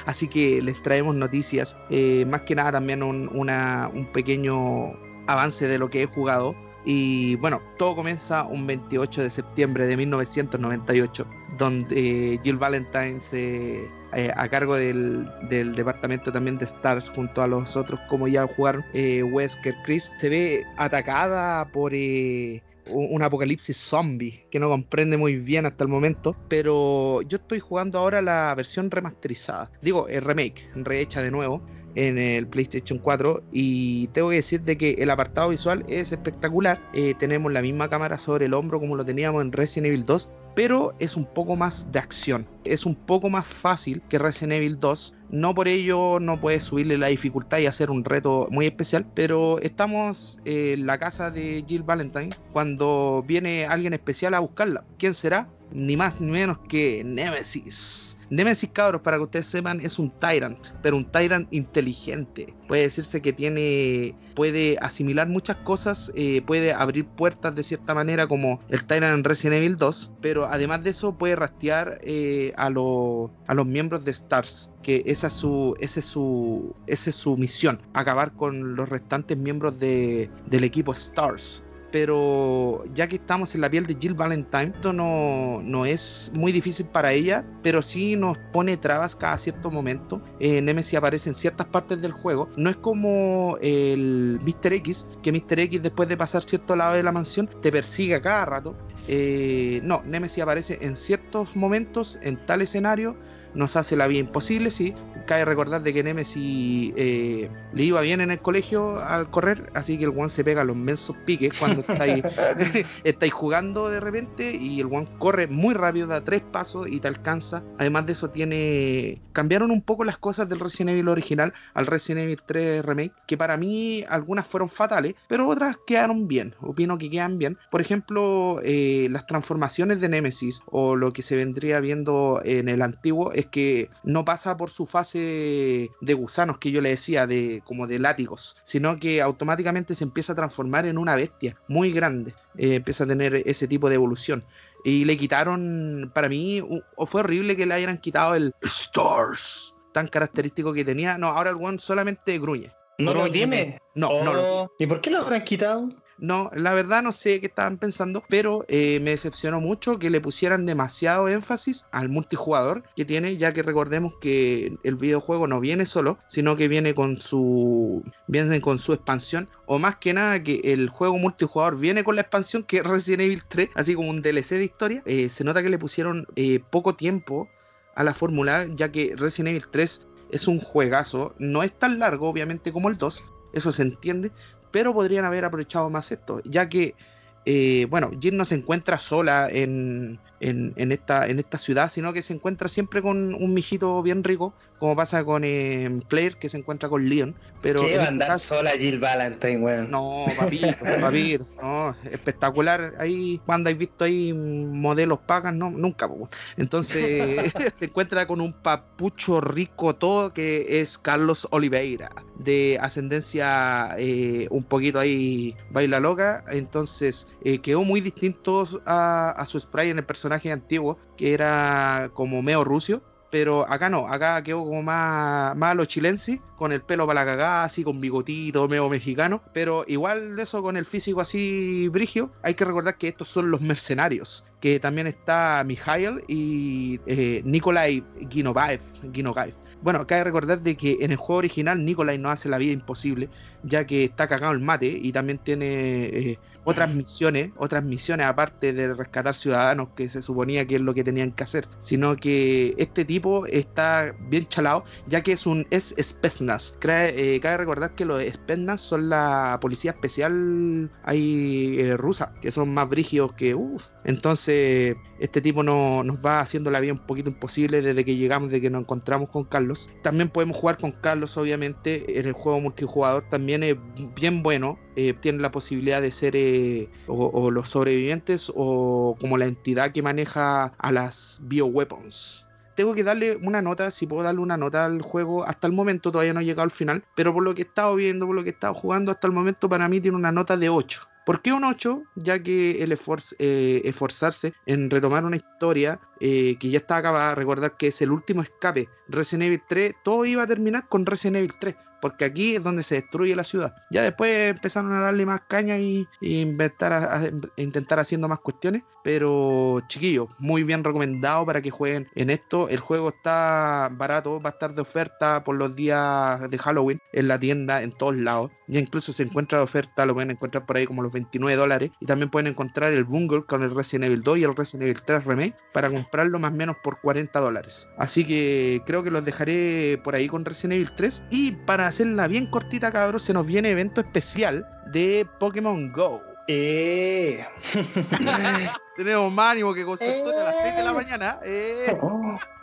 [0.06, 1.76] Así que les traemos noticias.
[1.90, 4.92] Eh, más que nada también un, un pequeño
[5.26, 6.54] avance de lo que he jugado.
[6.84, 11.26] Y bueno, todo comienza un 28 de septiembre de 1998,
[11.58, 17.76] donde Jill Valentine se eh, a cargo del, departamento también de Stars junto a los
[17.76, 20.12] otros como ya jugar eh, Wesker Chris.
[20.18, 25.88] Se ve atacada por eh, un apocalipsis zombie que no comprende muy bien hasta el
[25.88, 29.70] momento pero yo estoy jugando ahora la versión remasterizada.
[29.80, 31.62] Digo el remake rehecha de nuevo
[31.94, 36.80] en el PlayStation 4 y tengo que decir de que el apartado visual es espectacular.
[36.94, 40.28] Eh, tenemos la misma cámara sobre el hombro como lo teníamos en Resident Evil 2,
[40.54, 42.46] pero es un poco más de acción.
[42.64, 46.98] Es un poco más fácil que Resident Evil 2 No por ello no puedes subirle
[46.98, 51.82] la dificultad y hacer un reto muy especial, pero estamos en la casa de Jill
[51.82, 54.84] Valentine cuando viene alguien especial a buscarla.
[54.98, 55.48] ¿Quién será?
[55.72, 58.18] Ni más ni menos que Nemesis.
[58.32, 62.54] Nemesis, cabros, para que ustedes sepan, es un Tyrant, pero un Tyrant inteligente.
[62.66, 68.26] Puede decirse que tiene, puede asimilar muchas cosas, eh, puede abrir puertas de cierta manera,
[68.26, 72.70] como el Tyrant en Resident Evil 2, pero además de eso puede rastrear eh, a,
[72.70, 77.16] los a los miembros de Stars, que esa es su, esa es su, esa es
[77.16, 81.62] su misión, acabar con los restantes miembros de, del equipo Stars
[81.92, 86.50] pero ya que estamos en la piel de Jill Valentine, esto no, no es muy
[86.50, 90.20] difícil para ella, pero sí nos pone trabas cada cierto momento.
[90.40, 92.48] Eh, Nemesis aparece en ciertas partes del juego.
[92.56, 94.72] No es como el Mr.
[94.72, 95.60] X, que Mr.
[95.60, 98.74] X después de pasar cierto lado de la mansión te persigue a cada rato.
[99.06, 103.16] Eh, no, Nemesis aparece en ciertos momentos, en tal escenario,
[103.54, 104.94] nos hace la vida imposible, sí.
[105.26, 109.98] Cabe recordar de que Nemesis eh, le iba bien en el colegio al correr, así
[109.98, 112.24] que el one se pega los mensos piques cuando estáis,
[113.04, 117.08] estáis jugando de repente y el one corre muy rápido, da tres pasos y te
[117.08, 117.62] alcanza.
[117.78, 119.20] Además de eso tiene...
[119.32, 123.36] Cambiaron un poco las cosas del Resident Evil original al Resident Evil 3 Remake, que
[123.36, 126.54] para mí algunas fueron fatales, pero otras quedaron bien.
[126.60, 127.56] Opino que quedan bien.
[127.70, 132.82] Por ejemplo, eh, las transformaciones de Nemesis o lo que se vendría viendo en el
[132.82, 137.62] antiguo es que no pasa por su fase de gusanos que yo le decía, de
[137.64, 142.34] como de látigos, sino que automáticamente se empieza a transformar en una bestia muy grande,
[142.56, 144.44] eh, empieza a tener ese tipo de evolución.
[144.84, 150.08] Y le quitaron, para mí, o fue horrible que le hayan quitado el Stars tan
[150.08, 151.16] característico que tenía.
[151.18, 152.72] No, ahora el one solamente gruñe.
[152.98, 153.80] ¿No lo tiene?
[153.94, 155.88] No, no lo Oh, ¿Y por qué lo habrán quitado?
[156.18, 160.20] No, la verdad no sé qué estaban pensando, pero eh, me decepcionó mucho que le
[160.20, 165.86] pusieran demasiado énfasis al multijugador que tiene, ya que recordemos que el videojuego no viene
[165.86, 170.60] solo, sino que viene con su viene con su expansión, o más que nada que
[170.64, 174.22] el juego multijugador viene con la expansión que es Resident Evil 3, así como un
[174.22, 175.02] DLC de historia.
[175.06, 177.48] Eh, se nota que le pusieron eh, poco tiempo
[177.94, 182.28] a la fórmula, ya que Resident Evil 3 es un juegazo, no es tan largo
[182.28, 184.32] obviamente como el 2, eso se entiende,
[184.72, 186.96] pero podrían haber aprovechado más esto, ya que,
[187.44, 192.12] eh, bueno, Jill no se encuentra sola en, en, en, esta, en esta ciudad, sino
[192.12, 196.48] que se encuentra siempre con un mijito bien rico, como pasa con eh, Claire, que
[196.48, 197.36] se encuentra con Leon.
[197.60, 199.88] Pero ¿Qué va a este andar caso- sola Jill Valentine, weón?
[199.92, 202.94] no, papito, papito, no, espectacular.
[202.98, 206.08] Ahí, cuando has visto ahí modelos pagas, no, nunca.
[206.08, 206.28] po.
[206.56, 212.10] Entonces, se encuentra con un papucho rico todo que es Carlos Oliveira,
[212.40, 216.42] de ascendencia eh, un poquito ahí baila loca.
[216.50, 222.10] Entonces, eh, quedó muy distinto a, a su spray en el personaje antiguo, que era
[222.14, 223.00] como medio rucio.
[223.32, 227.24] Pero acá no, acá quedó como más, más a los chilenses, con el pelo para
[227.24, 229.40] la cagada, así con bigotito, medio mexicano.
[229.54, 233.50] Pero igual de eso, con el físico así brigio, hay que recordar que estos son
[233.50, 234.44] los mercenarios.
[234.60, 238.82] Que también está Mijail y eh, Nikolai Ginovaev.
[239.14, 239.54] Ginogaev.
[239.80, 243.30] Bueno, cabe recordar de que en el juego original Nikolai no hace la vida imposible,
[243.62, 248.72] ya que está cagado el mate y también tiene eh, otras misiones, otras misiones aparte
[248.72, 252.74] de rescatar ciudadanos que se suponía que es lo que tenían que hacer, sino que
[252.78, 256.76] este tipo está bien chalado, ya que es un es Spetsnaz.
[256.82, 262.72] Eh, cabe recordar que los Spetsnaz son la policía especial ahí eh, rusa, que son
[262.72, 263.84] más brígidos que uff.
[264.04, 268.50] Entonces, este tipo no, nos va haciendo la vida un poquito imposible desde que llegamos,
[268.50, 269.90] de que nos encontramos con Carlos.
[270.02, 273.76] También podemos jugar con Carlos, obviamente, en el juego multijugador también es
[274.16, 274.78] bien bueno.
[274.96, 280.72] Eh, la posibilidad de ser eh, o, los sobrevivientes o como la entidad que maneja
[280.78, 282.46] a las bioweapons.
[282.74, 286.10] Tengo que darle una nota, si puedo darle una nota al juego, hasta el momento
[286.10, 288.42] todavía no he llegado al final, pero por lo que he estado viendo, por lo
[288.42, 291.08] que he estado jugando hasta el momento, para mí tiene una nota de 8.
[291.24, 292.02] ¿Por qué un 8?
[292.16, 292.98] Ya que el
[293.38, 298.10] eh, esforzarse en retomar una historia eh, que ya está acabada, recordar que es el
[298.10, 302.56] último escape, Resident Evil 3, todo iba a terminar con Resident Evil 3, porque aquí
[302.56, 303.76] es donde se destruye la ciudad.
[303.88, 309.80] Ya después empezaron a darle más caña y, inventar a- intentar haciendo más cuestiones, pero
[309.88, 312.68] chiquillos, muy bien recomendado para que jueguen en esto.
[312.68, 317.28] El juego está barato, va a estar de oferta por los días de Halloween en
[317.28, 318.50] la tienda, en todos lados.
[318.68, 321.90] Ya incluso se encuentra de oferta, lo pueden encontrar por ahí como los 29 dólares.
[322.00, 325.02] Y también pueden encontrar el Bungle con el Resident Evil 2 y el Resident Evil
[325.04, 327.86] 3 Remake para comprarlo más o menos por 40 dólares.
[327.98, 331.24] Así que creo que los dejaré por ahí con Resident Evil 3.
[331.30, 336.20] Y para hacerla bien cortita, cabros, se nos viene evento especial de Pokémon Go.
[336.48, 337.44] Eh.
[338.96, 341.38] tenemos más ánimo que con su historia a las 6 de la mañana.
[341.44, 341.96] eh.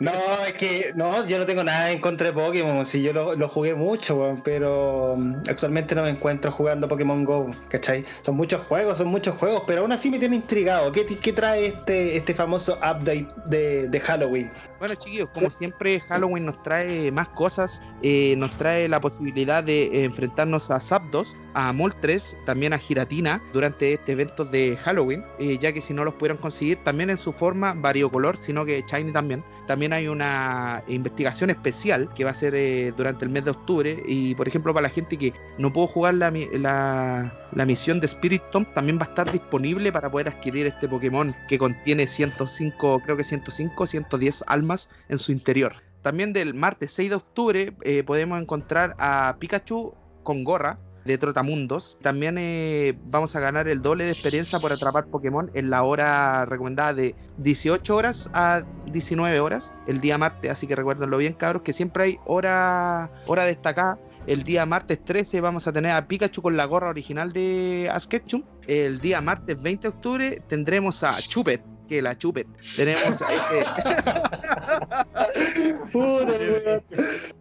[0.00, 0.12] No,
[0.46, 3.48] es que no, yo no tengo nada en contra de Pokémon, si yo lo, lo
[3.48, 8.02] jugué mucho, weón, pero mm, actualmente no me encuentro jugando Pokémon Go, ¿cachai?
[8.22, 10.90] Son muchos juegos, son muchos juegos, pero aún así me tiene intrigado.
[10.90, 14.50] ¿Qué, qué trae este, este famoso update de, de Halloween?
[14.78, 17.82] Bueno, chiquillos, como siempre, Halloween nos trae más cosas.
[18.02, 23.42] eh, nos trae la posibilidad de eh, enfrentarnos a Zapdos, a Moltres, también a Giratina
[23.52, 27.18] durante este evento de Halloween, eh, ya que si no los pudieron conseguir, también en
[27.18, 29.42] su forma variocolor, sino que Shiny también.
[29.66, 34.02] También hay una investigación especial que va a ser eh, durante el mes de octubre.
[34.06, 38.42] Y por ejemplo, para la gente que no pudo jugar la, la misión de Spirit
[38.52, 43.16] Tomb, también va a estar disponible para poder adquirir este Pokémon que contiene 105, creo
[43.16, 45.72] que 105, 110 almas en su interior.
[46.02, 50.78] También del martes 6 de octubre eh, podemos encontrar a Pikachu con gorra
[51.10, 51.98] de Trotamundos.
[52.02, 56.44] También eh, vamos a ganar el doble de experiencia por atrapar Pokémon en la hora
[56.46, 60.50] recomendada de 18 horas a 19 horas el día martes.
[60.50, 63.98] Así que recuérdenlo bien, cabros, que siempre hay hora, hora destacada.
[64.26, 68.06] El día martes 13 vamos a tener a Pikachu con la gorra original de Ash
[68.06, 68.42] Ketchum.
[68.66, 72.46] El día martes 20 de octubre tendremos a Chupet, que la Chupet.
[72.76, 73.64] Tenemos a este-
[75.92, 77.39] Puta.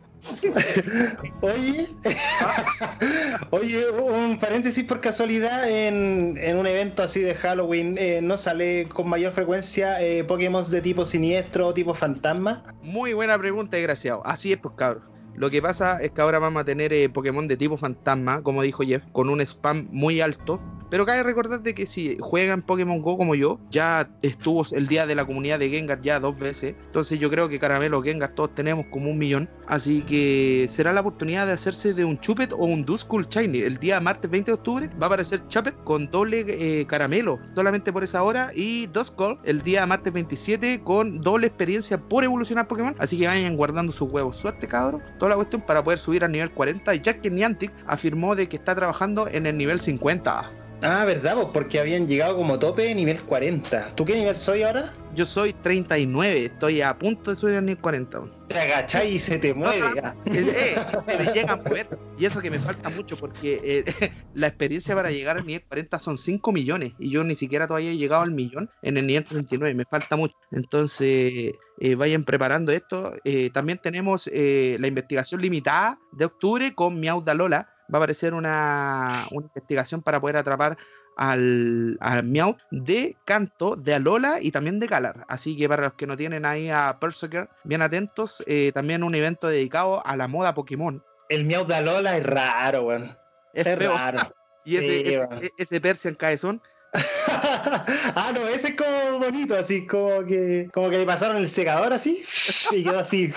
[1.41, 1.87] Oye,
[3.51, 8.87] oye, un paréntesis por casualidad, en, en un evento así de Halloween, eh, ¿no sale
[8.89, 12.63] con mayor frecuencia eh, Pokémon de tipo siniestro o tipo fantasma?
[12.81, 14.21] Muy buena pregunta, desgraciado.
[14.25, 15.03] Así es, pues cabros.
[15.39, 18.61] Lo que pasa es que ahora vamos a tener eh, Pokémon de tipo fantasma, como
[18.61, 20.59] dijo Jeff, con un spam muy alto.
[20.89, 25.05] Pero cabe recordar de que si juegan Pokémon Go como yo, ya estuvo el día
[25.05, 26.75] de la comunidad de Gengar ya dos veces.
[26.87, 29.49] Entonces yo creo que Caramelo, Gengar, todos tenemos como un millón.
[29.67, 33.61] Así que será la oportunidad de hacerse de un Chupet o un Duskull Shiny.
[33.61, 37.93] El día martes 20 de octubre va a aparecer Chupet con doble eh, caramelo, solamente
[37.93, 38.51] por esa hora.
[38.55, 42.95] Y Duskull el día martes 27 con doble experiencia por evolucionar Pokémon.
[42.97, 44.35] Así que vayan guardando sus huevos.
[44.35, 45.01] Suerte, cabros.
[45.29, 46.95] La cuestión para poder subir al nivel 40.
[46.95, 50.58] Y Jack Niantic afirmó de que está trabajando en el nivel 50.
[50.81, 51.35] Ah, ¿verdad?
[51.35, 53.95] Pues porque habían llegado como tope nivel 40.
[53.95, 54.93] ¿Tú qué nivel soy ahora?
[55.13, 58.19] Yo soy 39, estoy a punto de subir al nivel 40.
[58.19, 58.31] weón.
[58.47, 59.85] Te agachás y se te mueve.
[59.99, 60.75] Eh, eh,
[61.05, 61.87] se me llega a mover.
[62.17, 65.99] Y eso que me falta mucho, porque eh, la experiencia para llegar al nivel 40
[65.99, 66.93] son 5 millones.
[66.97, 69.75] Y yo ni siquiera todavía he llegado al millón en el nivel 39.
[69.75, 70.35] Me falta mucho.
[70.51, 73.13] Entonces, eh, vayan preparando esto.
[73.23, 77.69] Eh, también tenemos eh, la investigación limitada de octubre con Miauda Lola.
[77.91, 80.77] Va a aparecer una, una investigación para poder atrapar
[81.17, 85.25] al, al Meowth de Canto, de Alola y también de Galar.
[85.27, 89.15] Así que para los que no tienen ahí a Perseker, bien atentos, eh, también un
[89.15, 91.03] evento dedicado a la moda Pokémon.
[91.27, 93.17] El miau de Alola es raro, weón.
[93.53, 94.19] Es, raro.
[94.65, 95.43] Y ese, Sí, ese, weón.
[95.43, 96.61] e- ese Persian Caezón,
[98.15, 101.93] ah, no, ese es como bonito, así como que como que le pasaron el secador
[101.93, 102.23] así
[102.71, 103.31] y quedó así.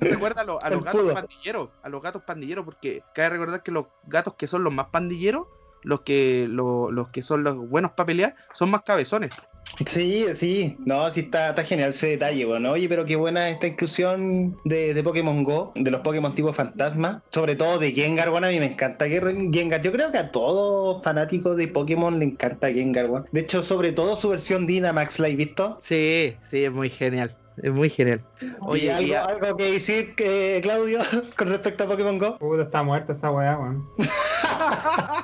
[0.00, 3.62] me recuerda a, los- a los gatos pandilleros, a los gatos pandilleros, porque cabe recordar
[3.62, 5.46] que los gatos que son los más pandilleros,
[5.82, 9.32] los que, lo- los que son los buenos para pelear, son más cabezones.
[9.86, 12.72] Sí, sí, no, sí está, está genial ese detalle, bueno.
[12.72, 17.22] Oye, pero qué buena esta inclusión de, de Pokémon Go, de los Pokémon tipo fantasma,
[17.32, 19.80] sobre todo de Gengar, bueno, a mí me encanta Gengar.
[19.80, 23.24] Yo creo que a todo fanático de Pokémon le encanta Gengar, bueno.
[23.32, 25.78] De hecho, sobre todo su versión Dynamax, ¿la has visto?
[25.80, 27.34] Sí, sí, es muy genial.
[27.56, 28.22] Es muy genial.
[28.60, 31.00] Oye, y ¿algo, a- algo que decir, que, Claudio,
[31.38, 32.38] con respecto a Pokémon Go?
[32.38, 33.86] Puta, está muerta esa weá, weón.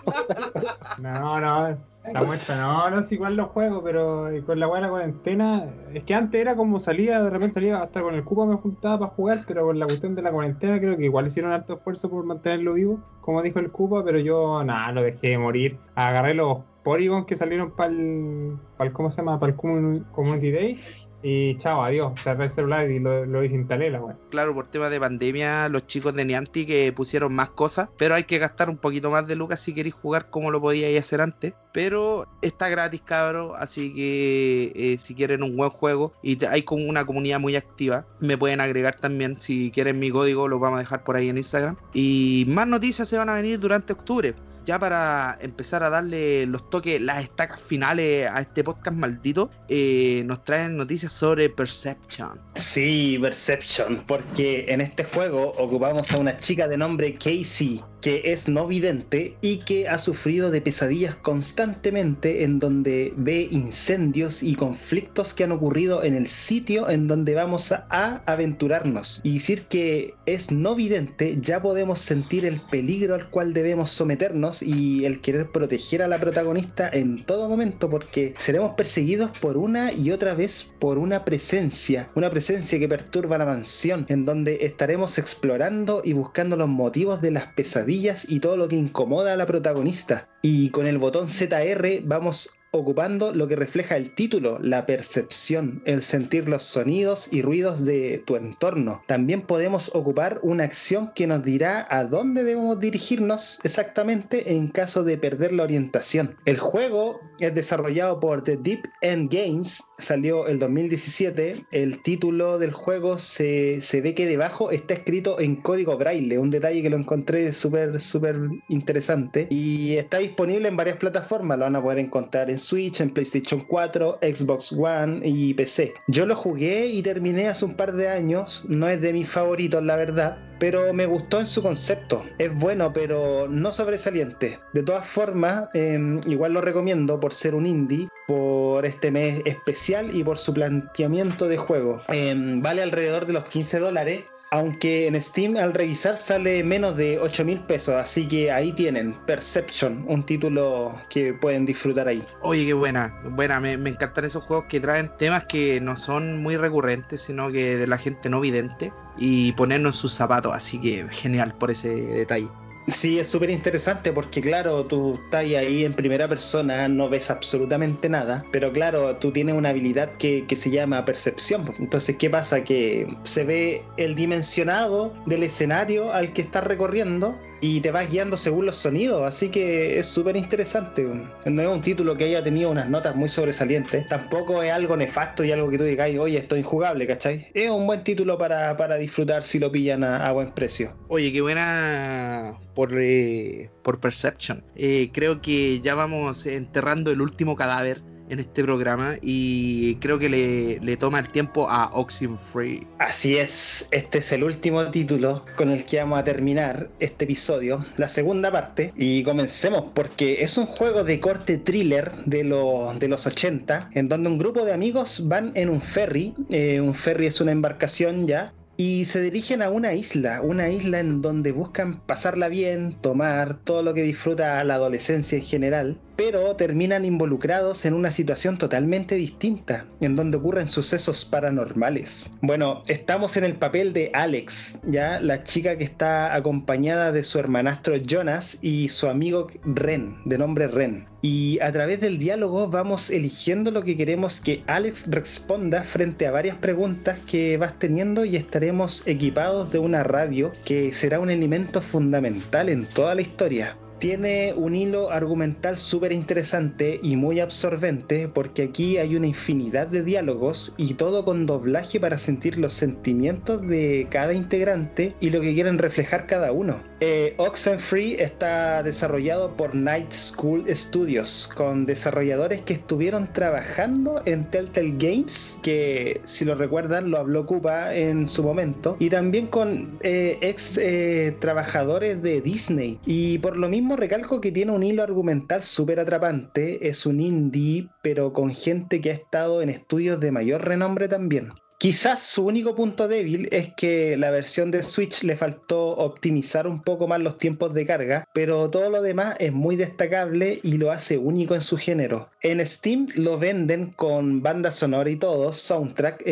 [1.01, 1.69] No, no,
[2.05, 2.57] está muerta.
[2.61, 5.65] No, no sé igual los juegos, pero eh, con la weá de la cuarentena.
[5.95, 8.99] Es que antes era como salía, de repente salía hasta con el Cupa me juntaba
[8.99, 12.11] para jugar, pero con la cuestión de la cuarentena creo que igual hicieron harto esfuerzo
[12.11, 15.79] por mantenerlo vivo, como dijo el Cupa, pero yo nada, lo dejé de morir.
[15.95, 18.59] Agarré los Porygon que salieron para el,
[18.93, 19.39] ¿cómo se llama?
[19.39, 20.81] Para el Commun- Community Day.
[21.23, 22.13] Y chao, adiós.
[22.21, 24.17] Cerré el celular y lo, lo desinstalé la weá.
[24.31, 28.25] claro, por tema de pandemia, los chicos de Niantic que pusieron más cosas, pero hay
[28.25, 31.55] que gastar un poquito más de lucas si queréis jugar como lo podíais hacer antes.
[31.73, 36.87] Pero está gratis, cabro, así que eh, si quieren un buen juego y hay como
[36.87, 39.39] una comunidad muy activa, me pueden agregar también.
[39.39, 41.77] Si quieren mi código, lo vamos a dejar por ahí en Instagram.
[41.95, 44.35] Y más noticias se van a venir durante octubre.
[44.65, 50.23] Ya para empezar a darle los toques, las estacas finales a este podcast maldito, eh,
[50.27, 52.41] nos traen noticias sobre Perception.
[52.57, 57.83] Sí, Perception, porque en este juego ocupamos a una chica de nombre Casey.
[58.01, 64.43] Que es no vidente y que ha sufrido de pesadillas constantemente en donde ve incendios
[64.43, 69.21] y conflictos que han ocurrido en el sitio en donde vamos a, aventurarnos.
[69.23, 74.63] Y decir que es no vidente, ya podemos sentir el peligro al cual debemos someternos
[74.63, 79.93] y el querer proteger a la protagonista en todo momento porque seremos perseguidos por una
[79.93, 85.19] y otra vez por una presencia, una presencia que perturba la mansión en donde estaremos
[85.19, 87.88] explorando y buscando los motivos de las pesadillas
[88.29, 90.29] y todo lo que incomoda a la protagonista.
[90.43, 96.03] Y con el botón ZR vamos ocupando lo que refleja el título, la percepción, el
[96.03, 99.03] sentir los sonidos y ruidos de tu entorno.
[99.07, 105.05] También podemos ocupar una acción que nos dirá a dónde debemos dirigirnos exactamente en caso
[105.05, 106.37] de perder la orientación.
[106.45, 111.67] El juego es desarrollado por The Deep End Games, salió el 2017.
[111.71, 116.51] El título del juego se, se ve que debajo está escrito en código braille, un
[116.51, 118.39] detalle que lo encontré súper, súper
[118.69, 119.47] interesante.
[119.51, 123.61] Y está disponible en varias plataformas, lo van a poder encontrar en Switch, en PlayStation
[123.61, 125.95] 4, Xbox One y PC.
[126.09, 129.83] Yo lo jugué y terminé hace un par de años, no es de mis favoritos
[129.83, 132.25] la verdad, pero me gustó en su concepto.
[132.39, 134.59] Es bueno, pero no sobresaliente.
[134.73, 140.15] De todas formas, em, igual lo recomiendo por ser un indie, por este mes especial
[140.15, 142.03] y por su planteamiento de juego.
[142.09, 147.19] Em, vale alrededor de los 15 dólares aunque en Steam al revisar sale menos de
[147.19, 152.25] 8 mil pesos, así que ahí tienen Perception, un título que pueden disfrutar ahí.
[152.43, 156.57] Oye, qué buena, buena, me, encantan esos juegos que traen temas que no son muy
[156.57, 161.55] recurrentes, sino que de la gente no vidente y ponernos sus zapatos, así que genial
[161.55, 162.49] por ese detalle.
[162.89, 168.09] Sí, es súper interesante porque claro, tú estás ahí en primera persona, no ves absolutamente
[168.09, 171.71] nada, pero claro, tú tienes una habilidad que, que, se llama percepción.
[171.79, 172.65] Entonces, ¿qué pasa?
[172.65, 178.37] Que se ve el dimensionado del escenario al que estás recorriendo y te vas guiando
[178.37, 181.07] según los sonidos, así que es súper interesante.
[181.47, 185.45] No es un título que haya tenido unas notas muy sobresalientes, tampoco es algo nefasto
[185.45, 187.47] y algo que tú digas, oye, esto es injugable, ¿cachai?
[187.55, 190.95] Es un buen título para, para disfrutar si lo pillan a, buen precio.
[191.09, 194.63] Oye, qué buena por, eh, por Perception.
[194.77, 200.29] Eh, creo que ya vamos enterrando el último cadáver en este programa y creo que
[200.29, 202.87] le, le toma el tiempo a Oxenfree.
[202.99, 207.85] Así es, este es el último título con el que vamos a terminar este episodio,
[207.97, 213.27] la segunda parte, y comencemos porque es un juego de corte thriller de, de los
[213.27, 217.41] 80, en donde un grupo de amigos van en un ferry, eh, un ferry es
[217.41, 222.49] una embarcación ya, y se dirigen a una isla, una isla en donde buscan pasarla
[222.49, 228.11] bien, tomar todo lo que disfruta la adolescencia en general, pero terminan involucrados en una
[228.11, 232.33] situación totalmente distinta, en donde ocurren sucesos paranormales.
[232.41, 237.39] Bueno, estamos en el papel de Alex, ya la chica que está acompañada de su
[237.39, 241.07] hermanastro Jonas y su amigo Ren, de nombre Ren.
[241.23, 246.33] Y a través del diálogo vamos eligiendo lo que queremos que Alex responda frente a
[246.33, 251.81] varias preguntas que vas teniendo y estaremos equipados de una radio que será un elemento
[251.81, 258.63] fundamental en toda la historia tiene un hilo argumental súper interesante y muy absorbente porque
[258.65, 264.07] aquí hay una infinidad de diálogos y todo con doblaje para sentir los sentimientos de
[264.11, 266.81] cada integrante y lo que quieren reflejar cada uno.
[267.01, 274.95] Eh, Oxenfree está desarrollado por Night School Studios con desarrolladores que estuvieron trabajando en Telltale
[274.99, 280.39] Games, que si lo recuerdan lo habló Kupa en su momento, y también con eh,
[280.41, 282.99] ex eh, trabajadores de Disney.
[283.07, 287.89] Y por lo mismo recalco que tiene un hilo argumental súper atrapante, es un indie,
[288.03, 291.53] pero con gente que ha estado en estudios de mayor renombre también.
[291.81, 296.83] Quizás su único punto débil es que la versión de Switch le faltó optimizar un
[296.83, 300.91] poco más los tiempos de carga, pero todo lo demás es muy destacable y lo
[300.91, 302.31] hace único en su género.
[302.43, 306.25] En Steam lo venden con banda sonora y todo, soundtrack,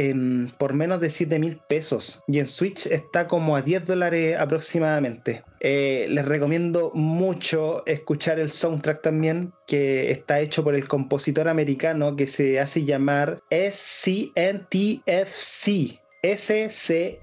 [0.58, 5.44] por menos de 7 mil pesos y en Switch está como a 10 dólares aproximadamente.
[5.60, 12.16] Eh, les recomiendo mucho escuchar el soundtrack también, que está hecho por el compositor americano
[12.16, 14.36] que se hace llamar SCNTFC.
[16.34, 17.20] SCNTFC.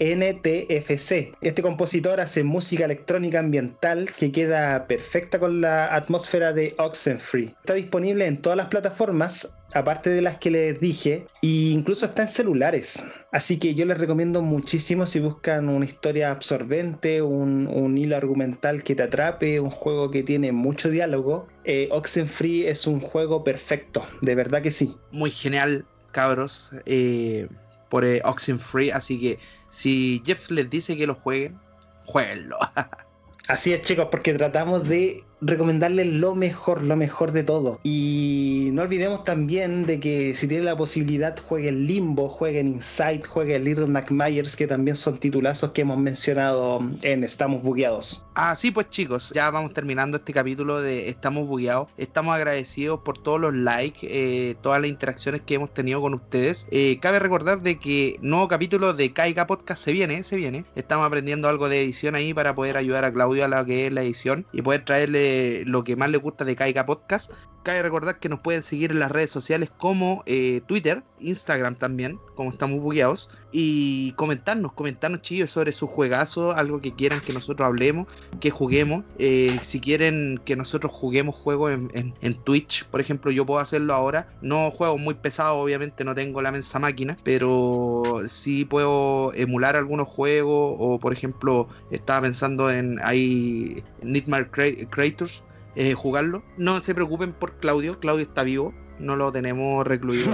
[1.41, 7.53] Este compositor hace música electrónica ambiental que queda perfecta con la atmósfera de Oxenfree.
[7.59, 12.21] Está disponible en todas las plataformas, aparte de las que les dije, e incluso está
[12.21, 13.03] en celulares.
[13.31, 18.95] Así que yo les recomiendo muchísimo si buscan una historia absorbente, un, hilo argumental que
[18.95, 21.47] te atrape, un juego que tiene mucho diálogo.
[21.65, 24.95] Eh, Oxenfree es un juego perfecto, de verdad que sí.
[25.11, 26.69] Muy genial, cabros.
[26.85, 27.49] Eh
[27.93, 29.37] por eh, Oxenfree, así que
[29.69, 31.59] si Jeff les dice que lo jueguen,
[32.05, 32.57] jueguenlo.
[33.47, 37.79] Así es, chicos, porque tratamos de recomendarles lo mejor, lo mejor de todo.
[37.83, 43.63] Y no olvidemos también de que si tienen la posibilidad, jueguen Limbo, jueguen Inside, jueguen
[43.63, 48.25] Little Myers, que también son titulazos que hemos mencionado en Estamos Bugueados.
[48.35, 51.89] Así pues, chicos, ya vamos terminando este capítulo de Estamos Bugueados.
[51.97, 56.67] Estamos agradecidos por todos los likes, eh, todas las interacciones que hemos tenido con ustedes.
[56.71, 60.65] Eh, cabe recordar de que nuevo capítulo de Caiga Podcast se viene, se viene.
[60.75, 63.93] Estamos aprendiendo algo de edición ahí para poder ayudar a Claudio a lo que es
[63.93, 65.32] la edición y poder traerle
[65.65, 67.31] lo que más le gusta de Caiga Podcast.
[67.63, 72.19] Cabe recordar que nos pueden seguir en las redes sociales como eh, Twitter, Instagram también,
[72.35, 77.65] como estamos bugueados, y comentarnos, comentarnos chillos sobre su juegazo, algo que quieran que nosotros
[77.65, 78.07] hablemos,
[78.41, 79.05] que juguemos.
[79.17, 84.27] Eh, si quieren que nosotros juguemos juegos en, Twitch, por ejemplo, yo puedo hacerlo ahora.
[84.41, 90.09] No juego muy pesado, obviamente no tengo la mensa máquina, pero sí puedo emular algunos
[90.09, 95.45] juegos, o por ejemplo, estaba pensando en ahí Nightmare Creators
[95.75, 96.43] eh, jugarlo.
[96.57, 100.31] No se preocupen por Claudio, Claudio está vivo, no lo tenemos recluido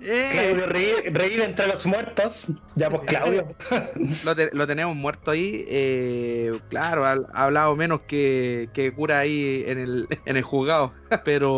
[0.00, 0.28] eh.
[0.32, 2.52] Claudio revive, entre los muertos.
[2.74, 3.48] Ya pues Claudio.
[4.52, 5.64] lo, tenemos muerto ahí.
[5.68, 10.92] Eh, claro, ha, hablado menos que, que cura ahí en el, en el juzgado.
[11.24, 11.56] Pero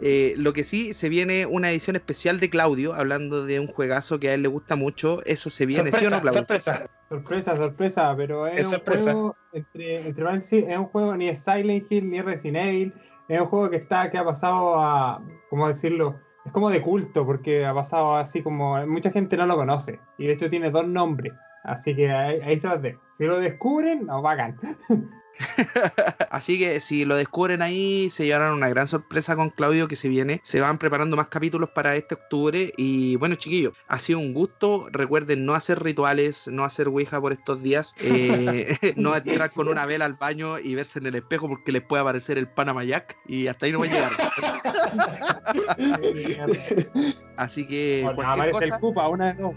[0.00, 4.20] eh, lo que sí, se viene una edición especial de Claudio, hablando de un juegazo
[4.20, 5.24] que a él le gusta mucho.
[5.24, 6.38] Eso se viene, sorpresa, ¿sí o no, Claudio?
[6.38, 6.90] Sorpresa.
[7.08, 12.10] Sorpresa, sorpresa, pero es, un juego entre, entre es un juego ni es Silent Hill
[12.10, 12.94] ni es Resident Evil,
[13.28, 16.20] es un juego que está, que ha pasado a, ¿cómo decirlo?
[16.44, 20.26] Es como de culto, porque ha pasado así como, mucha gente no lo conoce, y
[20.26, 21.32] de hecho tiene dos nombres,
[21.64, 23.00] así que ahí, ahí se los dejo.
[23.16, 24.56] Si lo descubren, no, vagan.
[26.30, 30.08] Así que si lo descubren ahí, se llevarán una gran sorpresa con Claudio que se
[30.08, 30.40] viene.
[30.44, 32.72] Se van preparando más capítulos para este octubre.
[32.76, 34.88] Y bueno, chiquillos, ha sido un gusto.
[34.90, 37.94] Recuerden no hacer rituales, no hacer Ouija por estos días.
[38.00, 41.82] Eh, no entrar con una vela al baño y verse en el espejo porque les
[41.82, 43.16] puede aparecer el Panama Jack.
[43.26, 44.10] Y hasta ahí no va a llegar.
[47.36, 48.10] Así que.
[48.14, 48.64] cualquier cosa...
[48.64, 49.52] el Cupa, una no.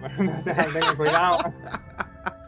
[0.97, 1.37] cuidado.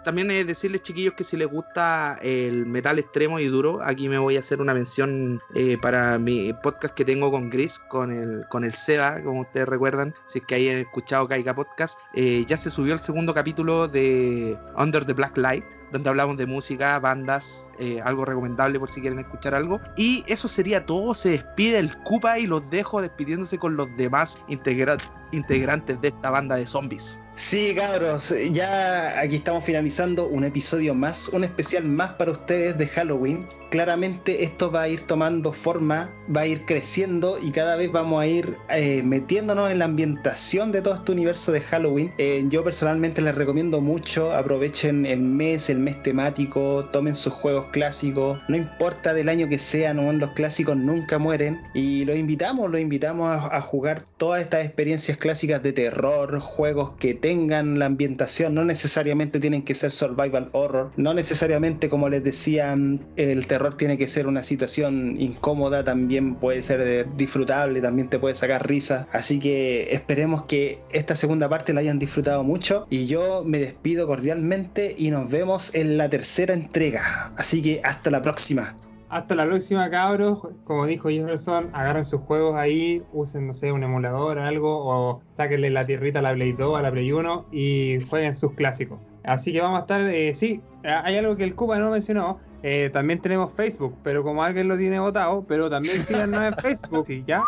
[0.03, 4.17] También es decirles, chiquillos, que si les gusta el metal extremo y duro, aquí me
[4.17, 8.45] voy a hacer una mención eh, para mi podcast que tengo con Gris, con el,
[8.49, 11.99] con el Seba, como ustedes recuerdan, si es que hayan escuchado Caiga Podcast.
[12.13, 15.63] Eh, ya se subió el segundo capítulo de Under the Black Light
[15.93, 19.79] donde hablamos de música, bandas, eh, algo recomendable por si quieren escuchar algo.
[19.95, 21.13] Y eso sería todo.
[21.13, 26.55] Se despide el Cupa y los dejo despidiéndose con los demás integrantes de esta banda
[26.55, 27.21] de zombies.
[27.35, 32.85] Sí, cabros, ya aquí estamos finalizando un episodio más, un especial más para ustedes de
[32.85, 33.47] Halloween.
[33.71, 38.21] Claramente esto va a ir tomando forma, va a ir creciendo y cada vez vamos
[38.21, 42.13] a ir eh, metiéndonos en la ambientación de todo este universo de Halloween.
[42.19, 47.67] Eh, yo personalmente les recomiendo mucho, aprovechen el mes, el mes temático, tomen sus juegos
[47.71, 51.61] clásicos, no importa del año que sean, los clásicos nunca mueren.
[51.73, 57.13] Y los invitamos, los invitamos a, jugar todas estas experiencias clásicas de terror, juegos que
[57.13, 62.75] tengan la ambientación, no necesariamente tienen que ser survival horror, no necesariamente como les decía,
[63.15, 68.35] el terror tiene que ser una situación incómoda, también puede ser disfrutable, también te puede
[68.35, 72.85] sacar risas, así que esperemos que esta segunda parte la hayan disfrutado mucho.
[72.89, 78.11] Y yo me despido cordialmente y nos vemos en la tercera entrega, así que hasta
[78.11, 78.75] la próxima.
[79.13, 80.39] Hasta la próxima, cabros.
[80.63, 85.21] Como dijo Jefferson, agarren sus juegos ahí, usen, no sé, un emulador o algo, o
[85.33, 88.99] sáquenle la tierrita a la Play 2, a la Play 1 y jueguen sus clásicos.
[89.23, 92.39] Así que vamos a estar, eh, sí, hay algo que el Cuba no mencionó.
[92.63, 97.05] Eh, también tenemos Facebook, pero como alguien lo tiene votado, pero también síganos en Facebook,
[97.05, 97.23] ¿sí?
[97.27, 97.43] ¿Ya?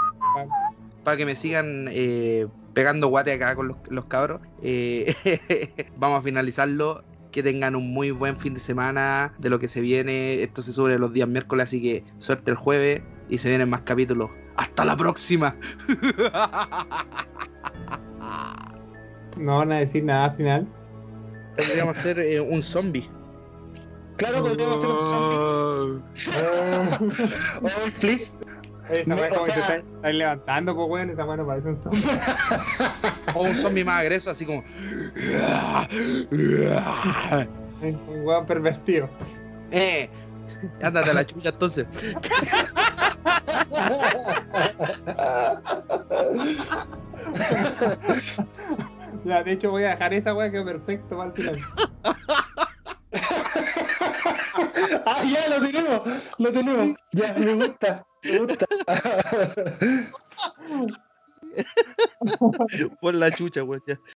[1.03, 2.45] Para que me sigan eh,
[2.75, 4.39] pegando guate acá con los, los cabros.
[5.97, 7.03] vamos a finalizarlo
[7.35, 10.41] que tengan un muy buen fin de semana de lo que se viene.
[10.41, 13.81] Esto se sube los días miércoles, así que suerte el jueves y se vienen más
[13.81, 14.29] capítulos.
[14.55, 15.53] ¡Hasta la próxima!
[19.37, 20.67] No van a decir nada al final.
[21.57, 23.05] Podríamos hacer eh, un zombie.
[24.15, 25.37] Claro, podríamos hacer un zombie.
[27.61, 28.39] oh, please.
[28.89, 29.83] Esa weá como sea...
[30.03, 32.03] se levantando, pues weón, esa weá no parece un zombie.
[33.33, 34.63] o un zombie más agreso, así como.
[37.81, 39.09] un weón pervertido.
[39.71, 40.09] Eh.
[40.81, 41.87] Ándate a la chucha entonces.
[49.25, 51.59] ya, de hecho voy a dejar esa weá que es perfecto para el final.
[55.05, 56.01] ah, ya lo tenemos,
[56.37, 56.97] lo tenemos.
[57.11, 58.05] Ya, me gusta.
[62.99, 63.79] Por la chucha, güey.